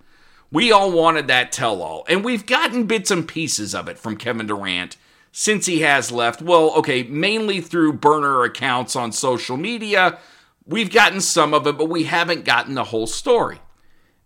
We 0.52 0.72
all 0.72 0.92
wanted 0.92 1.28
that 1.28 1.52
tell 1.52 1.82
all, 1.82 2.06
and 2.10 2.26
we've 2.26 2.46
gotten 2.46 2.86
bits 2.86 3.10
and 3.10 3.28
pieces 3.28 3.74
of 3.74 3.88
it 3.88 3.98
from 3.98 4.18
Kevin 4.18 4.48
Durant 4.48 4.98
since 5.32 5.66
he 5.66 5.80
has 5.80 6.12
left. 6.12 6.42
Well, 6.42 6.74
okay, 6.76 7.04
mainly 7.04 7.62
through 7.62 7.94
burner 7.94 8.44
accounts 8.44 8.96
on 8.96 9.14
social 9.14 9.56
media. 9.56 10.20
We've 10.66 10.92
gotten 10.92 11.22
some 11.22 11.54
of 11.54 11.66
it, 11.68 11.78
but 11.78 11.90
we 11.90 12.04
haven't 12.04 12.46
gotten 12.46 12.76
the 12.76 12.84
whole 12.86 13.08
story. 13.08 13.60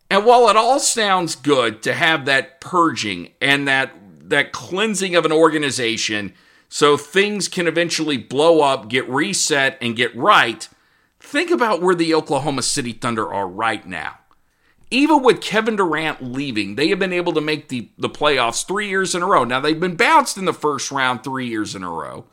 And 0.09 0.25
while 0.25 0.49
it 0.49 0.55
all 0.55 0.79
sounds 0.79 1.35
good 1.35 1.81
to 1.83 1.93
have 1.93 2.25
that 2.25 2.59
purging 2.59 3.31
and 3.39 3.67
that 3.67 3.91
that 4.29 4.51
cleansing 4.51 5.15
of 5.15 5.25
an 5.25 5.31
organization 5.31 6.33
so 6.69 6.97
things 6.97 7.47
can 7.47 7.67
eventually 7.67 8.17
blow 8.17 8.61
up, 8.61 8.89
get 8.89 9.07
reset 9.09 9.77
and 9.81 9.95
get 9.95 10.15
right, 10.15 10.67
think 11.19 11.51
about 11.51 11.81
where 11.81 11.95
the 11.95 12.13
Oklahoma 12.13 12.61
City 12.61 12.91
Thunder 12.91 13.33
are 13.33 13.47
right 13.47 13.85
now. 13.85 14.19
Even 14.91 15.23
with 15.23 15.41
Kevin 15.41 15.75
Durant 15.75 16.23
leaving, 16.23 16.75
they 16.75 16.89
have 16.89 16.99
been 16.99 17.13
able 17.13 17.33
to 17.33 17.41
make 17.41 17.69
the, 17.69 17.89
the 17.97 18.09
playoffs 18.09 18.65
three 18.65 18.87
years 18.87 19.15
in 19.15 19.23
a 19.23 19.25
row. 19.25 19.43
Now, 19.43 19.59
they've 19.59 19.79
been 19.79 19.95
bounced 19.95 20.37
in 20.37 20.45
the 20.45 20.53
first 20.53 20.91
round 20.91 21.23
three 21.23 21.47
years 21.47 21.75
in 21.75 21.83
a 21.83 21.89
row. 21.89 22.25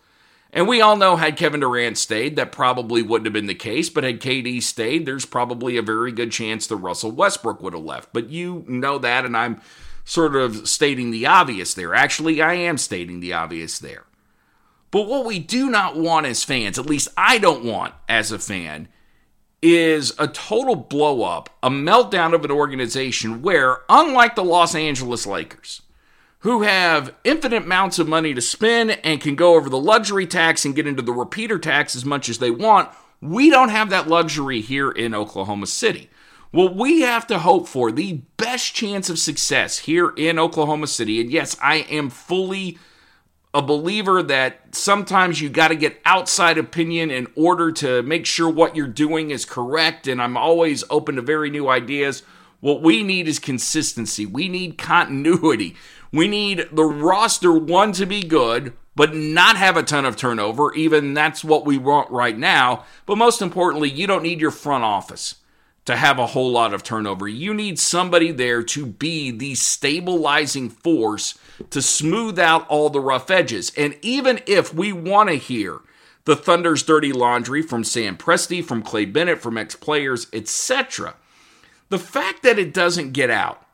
And 0.52 0.68
we 0.68 0.82
all 0.82 0.96
know 0.96 1.16
had 1.16 1.38
Kevin 1.38 1.60
Durant 1.60 1.96
stayed, 1.96 2.36
that 2.36 2.52
probably 2.52 3.00
wouldn't 3.00 3.26
have 3.26 3.32
been 3.32 3.46
the 3.46 3.54
case. 3.54 3.88
But 3.88 4.04
had 4.04 4.20
KD 4.20 4.62
stayed, 4.62 5.06
there's 5.06 5.24
probably 5.24 5.78
a 5.78 5.82
very 5.82 6.12
good 6.12 6.30
chance 6.30 6.66
that 6.66 6.76
Russell 6.76 7.10
Westbrook 7.10 7.62
would 7.62 7.72
have 7.72 7.82
left. 7.82 8.12
But 8.12 8.28
you 8.28 8.64
know 8.68 8.98
that, 8.98 9.24
and 9.24 9.34
I'm 9.34 9.62
sort 10.04 10.36
of 10.36 10.68
stating 10.68 11.10
the 11.10 11.26
obvious 11.26 11.74
there. 11.74 11.94
Actually, 11.94 12.42
I 12.42 12.54
am 12.54 12.78
stating 12.78 13.20
the 13.20 13.32
obvious 13.32 13.78
there. 13.78 14.04
But 14.90 15.06
what 15.06 15.24
we 15.24 15.38
do 15.38 15.70
not 15.70 15.96
want 15.96 16.26
as 16.26 16.44
fans, 16.44 16.78
at 16.78 16.86
least 16.86 17.08
I 17.16 17.38
don't 17.38 17.64
want 17.64 17.94
as 18.08 18.30
a 18.30 18.38
fan, 18.38 18.88
is 19.62 20.12
a 20.18 20.26
total 20.26 20.74
blow 20.74 21.22
up, 21.22 21.48
a 21.62 21.70
meltdown 21.70 22.34
of 22.34 22.44
an 22.44 22.50
organization 22.50 23.42
where, 23.42 23.78
unlike 23.88 24.34
the 24.34 24.44
Los 24.44 24.74
Angeles 24.74 25.26
Lakers, 25.26 25.82
who 26.40 26.62
have 26.62 27.14
infinite 27.22 27.62
amounts 27.62 28.00
of 28.00 28.08
money 28.08 28.34
to 28.34 28.40
spend 28.40 28.98
and 29.04 29.20
can 29.20 29.36
go 29.36 29.54
over 29.54 29.70
the 29.70 29.78
luxury 29.78 30.26
tax 30.26 30.64
and 30.64 30.74
get 30.74 30.88
into 30.88 31.02
the 31.02 31.12
repeater 31.12 31.58
tax 31.58 31.94
as 31.94 32.04
much 32.04 32.28
as 32.28 32.38
they 32.38 32.50
want. 32.50 32.90
We 33.20 33.48
don't 33.48 33.68
have 33.68 33.90
that 33.90 34.08
luxury 34.08 34.60
here 34.60 34.90
in 34.90 35.14
Oklahoma 35.14 35.68
City. 35.68 36.10
What 36.52 36.76
we 36.76 37.00
have 37.00 37.26
to 37.28 37.38
hope 37.38 37.66
for 37.66 37.90
the 37.90 38.20
best 38.36 38.74
chance 38.74 39.08
of 39.08 39.18
success 39.18 39.78
here 39.78 40.10
in 40.18 40.38
Oklahoma 40.38 40.86
City, 40.86 41.18
and 41.18 41.30
yes, 41.30 41.56
I 41.62 41.76
am 41.76 42.10
fully 42.10 42.78
a 43.54 43.62
believer 43.62 44.22
that 44.24 44.74
sometimes 44.74 45.40
you 45.40 45.48
got 45.48 45.68
to 45.68 45.76
get 45.76 45.98
outside 46.04 46.58
opinion 46.58 47.10
in 47.10 47.26
order 47.36 47.72
to 47.72 48.02
make 48.02 48.26
sure 48.26 48.50
what 48.50 48.76
you're 48.76 48.86
doing 48.86 49.30
is 49.30 49.46
correct, 49.46 50.06
and 50.06 50.20
I'm 50.20 50.36
always 50.36 50.84
open 50.90 51.16
to 51.16 51.22
very 51.22 51.48
new 51.48 51.70
ideas. 51.70 52.22
What 52.60 52.82
we 52.82 53.02
need 53.02 53.28
is 53.28 53.38
consistency. 53.38 54.26
We 54.26 54.48
need 54.48 54.76
continuity. 54.76 55.74
We 56.12 56.28
need 56.28 56.68
the 56.70 56.84
roster, 56.84 57.54
one, 57.54 57.92
to 57.92 58.04
be 58.04 58.22
good, 58.22 58.74
but 58.94 59.14
not 59.14 59.56
have 59.56 59.78
a 59.78 59.82
ton 59.82 60.04
of 60.04 60.16
turnover. 60.16 60.74
Even 60.74 61.14
that's 61.14 61.42
what 61.42 61.64
we 61.64 61.78
want 61.78 62.10
right 62.10 62.36
now. 62.36 62.84
But 63.06 63.16
most 63.16 63.40
importantly, 63.40 63.88
you 63.88 64.06
don't 64.06 64.22
need 64.22 64.42
your 64.42 64.50
front 64.50 64.84
office 64.84 65.36
to 65.84 65.96
have 65.96 66.18
a 66.18 66.28
whole 66.28 66.50
lot 66.50 66.72
of 66.72 66.82
turnover. 66.82 67.26
You 67.26 67.52
need 67.52 67.78
somebody 67.78 68.30
there 68.30 68.62
to 68.62 68.86
be 68.86 69.30
the 69.30 69.54
stabilizing 69.54 70.70
force 70.70 71.38
to 71.70 71.82
smooth 71.82 72.38
out 72.38 72.68
all 72.68 72.88
the 72.88 73.00
rough 73.00 73.30
edges. 73.30 73.72
And 73.76 73.96
even 74.02 74.40
if 74.46 74.72
we 74.72 74.92
want 74.92 75.28
to 75.28 75.36
hear 75.36 75.80
the 76.24 76.36
Thunder's 76.36 76.84
dirty 76.84 77.12
laundry 77.12 77.62
from 77.62 77.82
Sam 77.82 78.16
Presti, 78.16 78.64
from 78.64 78.82
Clay 78.82 79.06
Bennett, 79.06 79.42
from 79.42 79.58
ex 79.58 79.74
players, 79.74 80.28
etc., 80.32 81.14
the 81.88 81.98
fact 81.98 82.42
that 82.44 82.58
it 82.58 82.72
doesn't 82.72 83.12
get 83.12 83.28
out 83.28 83.66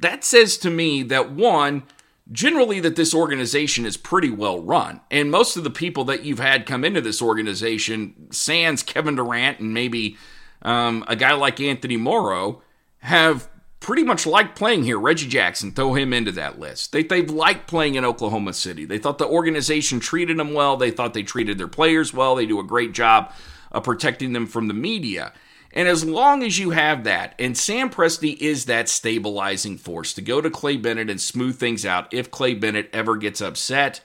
that 0.00 0.24
says 0.24 0.56
to 0.58 0.70
me 0.70 1.02
that 1.04 1.32
one, 1.32 1.82
generally 2.30 2.80
that 2.80 2.96
this 2.96 3.14
organization 3.14 3.84
is 3.86 3.96
pretty 3.96 4.30
well 4.30 4.60
run. 4.60 5.00
And 5.10 5.30
most 5.30 5.56
of 5.56 5.64
the 5.64 5.70
people 5.70 6.04
that 6.04 6.24
you've 6.24 6.38
had 6.38 6.66
come 6.66 6.84
into 6.84 7.00
this 7.00 7.20
organization, 7.20 8.28
sans 8.30 8.82
Kevin 8.82 9.16
Durant 9.16 9.60
and 9.60 9.74
maybe 9.74 10.16
um, 10.62 11.04
a 11.08 11.16
guy 11.16 11.32
like 11.32 11.60
Anthony 11.60 11.96
Morrow, 11.96 12.62
have 12.98 13.48
pretty 13.80 14.02
much 14.02 14.26
liked 14.26 14.56
playing 14.56 14.82
here. 14.84 14.98
Reggie 14.98 15.28
Jackson, 15.28 15.72
throw 15.72 15.94
him 15.94 16.12
into 16.12 16.32
that 16.32 16.58
list. 16.58 16.92
They, 16.92 17.02
they've 17.02 17.30
liked 17.30 17.68
playing 17.68 17.94
in 17.94 18.04
Oklahoma 18.04 18.52
City. 18.52 18.84
They 18.84 18.98
thought 18.98 19.18
the 19.18 19.26
organization 19.26 20.00
treated 20.00 20.38
them 20.38 20.52
well. 20.52 20.76
They 20.76 20.90
thought 20.90 21.14
they 21.14 21.22
treated 21.22 21.58
their 21.58 21.68
players 21.68 22.12
well. 22.12 22.34
They 22.34 22.46
do 22.46 22.58
a 22.58 22.64
great 22.64 22.92
job 22.92 23.32
of 23.70 23.84
protecting 23.84 24.32
them 24.32 24.46
from 24.46 24.68
the 24.68 24.74
media. 24.74 25.32
And 25.72 25.86
as 25.86 26.04
long 26.04 26.42
as 26.42 26.58
you 26.58 26.70
have 26.70 27.04
that, 27.04 27.34
and 27.38 27.56
Sam 27.56 27.90
Presti 27.90 28.36
is 28.38 28.64
that 28.64 28.88
stabilizing 28.88 29.76
force 29.76 30.14
to 30.14 30.22
go 30.22 30.40
to 30.40 30.50
Clay 30.50 30.76
Bennett 30.76 31.10
and 31.10 31.20
smooth 31.20 31.58
things 31.58 31.84
out 31.84 32.12
if 32.12 32.30
Clay 32.30 32.54
Bennett 32.54 32.88
ever 32.92 33.16
gets 33.16 33.40
upset, 33.40 34.00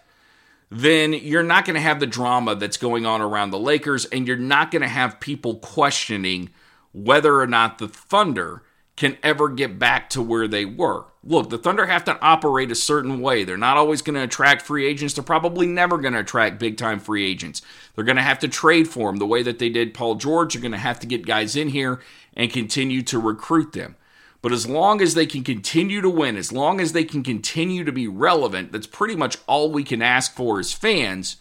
then 0.70 1.14
you're 1.14 1.44
not 1.44 1.66
going 1.66 1.76
to 1.76 1.82
have 1.82 2.00
the 2.00 2.08
drama 2.08 2.56
that's 2.56 2.78
going 2.78 3.06
on 3.06 3.22
around 3.22 3.52
the 3.52 3.60
Lakers, 3.60 4.06
and 4.06 4.28
you're 4.28 4.38
not 4.38 4.72
going 4.72 4.82
to 4.82 4.88
have 4.88 5.20
people 5.20 5.56
questioning 5.56 6.50
whether 6.92 7.40
or 7.40 7.48
not 7.48 7.78
the 7.78 7.88
Thunder 7.88 8.64
can 8.96 9.18
ever 9.24 9.50
get 9.50 9.80
back 9.80 10.10
to 10.12 10.22
where 10.22 10.48
they 10.48 10.66
were. 10.66 11.06
Look, 11.24 11.50
the 11.50 11.58
Thunder 11.58 11.88
have 11.88 12.04
to 12.06 12.20
operate 12.22 12.70
a 12.70 12.76
certain 12.76 13.22
way. 13.22 13.44
They're 13.44 13.58
not 13.58 13.78
always 13.78 14.02
going 14.02 14.16
to 14.16 14.24
attract 14.24 14.62
free 14.62 14.86
agents. 14.86 15.14
They're 15.14 15.24
probably 15.24 15.66
never 15.66 15.98
going 15.98 16.14
to 16.14 16.20
attract 16.20 16.60
big 16.60 16.78
time 16.78 17.00
free 17.00 17.26
agents. 17.26 17.62
They're 17.96 18.04
going 18.04 18.18
to 18.18 18.22
have 18.22 18.40
to 18.40 18.48
trade 18.48 18.88
for 18.88 19.10
them 19.10 19.18
the 19.18 19.26
way 19.26 19.42
that 19.42 19.58
they 19.58 19.70
did 19.70 19.94
Paul 19.94 20.16
George. 20.16 20.54
They're 20.54 20.62
going 20.62 20.74
to 20.74 20.78
have 20.78 21.00
to 21.00 21.08
get 21.08 21.26
guys 21.26 21.56
in 21.56 21.70
here 21.70 22.02
and 22.36 22.52
continue 22.52 23.02
to 23.04 23.20
recruit 23.20 23.72
them. 23.72 23.96
But 24.44 24.52
as 24.52 24.68
long 24.68 25.02
as 25.02 25.16
they 25.16 25.26
can 25.26 25.44
continue 25.44 26.02
to 26.02 26.10
win, 26.10 26.38
as 26.38 26.52
long 26.52 26.80
as 26.80 26.94
they 26.94 27.04
can 27.04 27.24
continue 27.24 27.84
to 27.84 27.92
be 27.92 28.08
relevant, 28.08 28.72
that's 28.72 28.86
pretty 28.86 29.16
much 29.16 29.38
all 29.48 29.72
we 29.72 29.84
can 29.84 30.04
ask 30.04 30.36
for 30.36 30.60
as 30.60 30.72
fans 30.72 31.38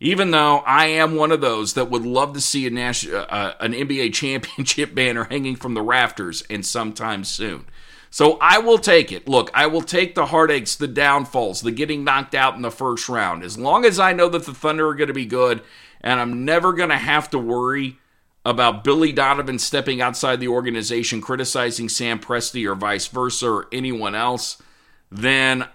even 0.00 0.32
though 0.32 0.58
I 0.58 0.86
am 0.86 1.16
one 1.16 1.32
of 1.32 1.40
those 1.40 1.74
that 1.74 1.90
would 1.90 2.04
love 2.04 2.34
to 2.34 2.40
see 2.40 2.66
a 2.66 2.70
uh, 2.70 3.20
uh 3.22 3.54
an 3.60 3.72
NBA 3.72 4.12
championship 4.14 4.94
banner 4.94 5.24
hanging 5.24 5.56
from 5.56 5.74
the 5.74 5.82
rafters 5.82 6.42
and 6.50 6.64
sometime 6.64 7.24
soon. 7.24 7.64
So 8.10 8.38
I 8.40 8.58
will 8.58 8.78
take 8.78 9.10
it. 9.10 9.26
Look, 9.26 9.50
I 9.54 9.66
will 9.66 9.82
take 9.82 10.14
the 10.14 10.26
heartaches, 10.26 10.76
the 10.76 10.86
downfalls, 10.86 11.62
the 11.62 11.72
getting 11.72 12.04
knocked 12.04 12.34
out 12.34 12.54
in 12.54 12.62
the 12.62 12.70
first 12.70 13.08
round. 13.08 13.42
As 13.42 13.58
long 13.58 13.84
as 13.84 13.98
I 13.98 14.12
know 14.12 14.28
that 14.28 14.46
the 14.46 14.54
Thunder 14.54 14.86
are 14.88 14.94
going 14.94 15.08
to 15.08 15.14
be 15.14 15.26
good 15.26 15.62
and 16.00 16.20
I'm 16.20 16.44
never 16.44 16.72
going 16.74 16.90
to 16.90 16.96
have 16.96 17.30
to 17.30 17.38
worry 17.38 17.98
about 18.44 18.84
Billy 18.84 19.12
Donovan 19.12 19.58
stepping 19.58 20.00
outside 20.00 20.40
the 20.40 20.48
organization, 20.48 21.20
criticizing 21.20 21.88
Sam 21.88 22.18
Presti 22.18 22.68
or 22.70 22.74
vice 22.74 23.06
versa 23.06 23.48
or 23.48 23.68
anyone 23.72 24.14
else, 24.14 24.62
then 25.10 25.66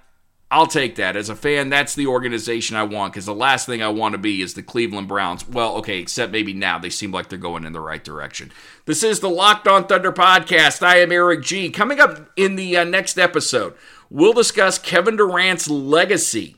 I'll 0.52 0.68
take 0.68 0.96
that. 0.96 1.16
As 1.16 1.30
a 1.30 1.36
fan, 1.36 1.70
that's 1.70 1.94
the 1.94 2.08
organization 2.08 2.76
I 2.76 2.84
want 2.84 3.14
because 3.14 3.28
the 3.28 3.36
last 3.36 3.68
thing 3.68 3.84
I 3.84 3.90
want 3.90 4.14
to 4.14 4.18
be 4.18 4.42
is 4.42 4.56
the 4.56 4.64
Cleveland 4.64 5.08
Browns. 5.08 5.48
Well, 5.48 5.76
okay, 5.78 6.00
except 6.00 6.32
maybe 6.32 6.54
now 6.54 6.80
they 6.80 6.90
seem 6.90 7.12
like 7.12 7.30
they're 7.30 7.38
going 7.38 7.66
in 7.66 7.74
the 7.74 7.80
right 7.80 8.04
direction. 8.04 8.52
This 8.86 9.04
is 9.04 9.20
the 9.20 9.30
Locked 9.30 9.68
On 9.68 9.86
Thunder 9.86 10.12
podcast. 10.12 10.82
I 10.82 11.00
am 11.00 11.12
Eric 11.12 11.44
G. 11.44 11.70
Coming 11.70 12.00
up 12.00 12.32
in 12.36 12.56
the 12.56 12.78
uh, 12.78 12.84
next 12.84 13.20
episode, 13.20 13.76
we'll 14.10 14.34
discuss 14.34 14.80
Kevin 14.80 15.18
Durant's 15.18 15.70
legacy 15.70 16.56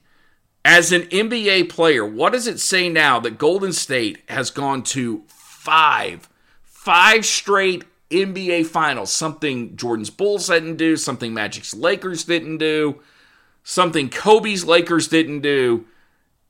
as 0.64 0.94
an 0.94 1.04
NBA 1.04 1.70
player. 1.70 2.06
What 2.06 2.32
does 2.32 2.48
it 2.48 2.62
say 2.62 2.88
now 2.88 3.20
that 3.20 3.38
Golden 3.38 3.74
State 3.74 4.20
has 4.30 4.52
gone 4.52 4.84
to 4.84 5.24
five, 5.64 6.30
five 6.64 7.26
straight 7.26 7.86
NBA 8.10 8.66
finals? 8.68 9.12
Something 9.12 9.76
Jordan's 9.76 10.10
Bulls 10.10 10.48
didn't 10.48 10.78
do, 10.78 10.98
something 10.98 11.34
Magic's 11.34 11.74
Lakers 11.74 12.24
didn't 12.24 12.58
do 12.58 13.02
something 13.64 14.10
Kobe's 14.10 14.66
Lakers 14.66 15.08
didn't 15.08 15.42
do. 15.42 15.86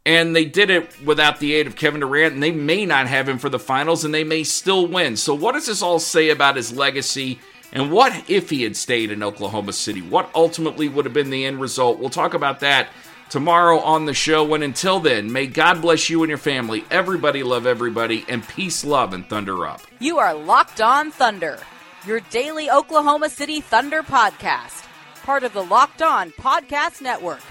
And 0.04 0.36
they 0.36 0.46
did 0.46 0.72
it 0.72 1.00
without 1.06 1.40
the 1.40 1.54
aid 1.54 1.68
of 1.68 1.76
Kevin 1.76 2.00
Durant, 2.00 2.34
and 2.34 2.42
they 2.42 2.52
may 2.52 2.88
not 2.88 3.06
have 3.08 3.30
him 3.30 3.38
for 3.38 3.50
the 3.50 3.60
finals, 3.60 4.04
and 4.04 4.12
they 4.12 4.24
may 4.24 4.44
still 4.44 4.88
win. 4.88 5.16
So, 5.16 5.36
what 5.36 5.52
does 5.52 5.68
this 5.68 5.84
all 5.84 6.00
say 6.00 6.30
about 6.30 6.56
his 6.56 6.76
legacy? 6.76 7.40
And 7.72 7.92
what 7.92 8.28
if 8.30 8.50
he 8.50 8.64
had 8.64 8.76
stayed 8.76 9.12
in 9.12 9.22
Oklahoma 9.22 9.74
City? 9.74 10.02
What 10.02 10.32
ultimately 10.34 10.90
would 10.90 11.06
have 11.06 11.14
been 11.14 11.30
the 11.30 11.46
end 11.46 11.62
result? 11.62 12.00
We'll 12.00 12.10
talk 12.10 12.34
about 12.34 12.62
that 12.62 12.90
tomorrow 13.32 13.80
on 13.80 14.06
the 14.06 14.14
show. 14.14 14.54
And 14.54 14.64
until 14.64 15.00
then, 15.00 15.32
may 15.32 15.48
God 15.48 15.82
bless 15.82 16.08
you 16.12 16.22
and 16.22 16.30
your 16.30 16.38
family. 16.38 16.86
Everybody 16.92 17.42
love 17.42 17.66
everybody, 17.66 18.24
and 18.30 18.48
peace, 18.48 18.86
love, 18.86 19.14
and 19.14 19.28
thunder 19.28 19.66
up. 19.66 19.82
You 20.00 20.20
are 20.20 20.36
Locked 20.36 20.82
On 20.82 21.10
Thunder, 21.10 21.58
your 22.06 22.20
daily 22.30 22.70
Oklahoma 22.70 23.30
City 23.30 23.60
Thunder 23.60 24.04
podcast 24.04 24.86
part 25.24 25.44
of 25.44 25.54
the 25.54 25.64
Locked 25.64 26.02
On 26.02 26.32
Podcast 26.32 27.02
Network. 27.02 27.42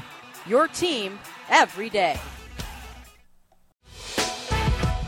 Your 0.46 0.68
team 0.68 1.18
every 1.48 1.88
day. 1.88 2.18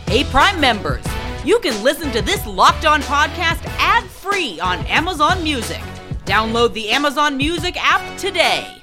Hey, 0.07 0.25
Prime 0.25 0.61
members, 0.61 1.05
you 1.45 1.59
can 1.61 1.83
listen 1.83 2.11
to 2.13 2.23
this 2.23 2.47
Locked 2.47 2.85
On 2.85 3.01
podcast 3.03 3.65
ad 3.79 4.05
free 4.05 4.61
on 4.61 4.79
Amazon 4.87 5.43
Music. 5.43 5.81
Download 6.25 6.73
the 6.73 6.91
Amazon 6.91 7.37
Music 7.37 7.77
app 7.79 8.19
today. 8.19 8.83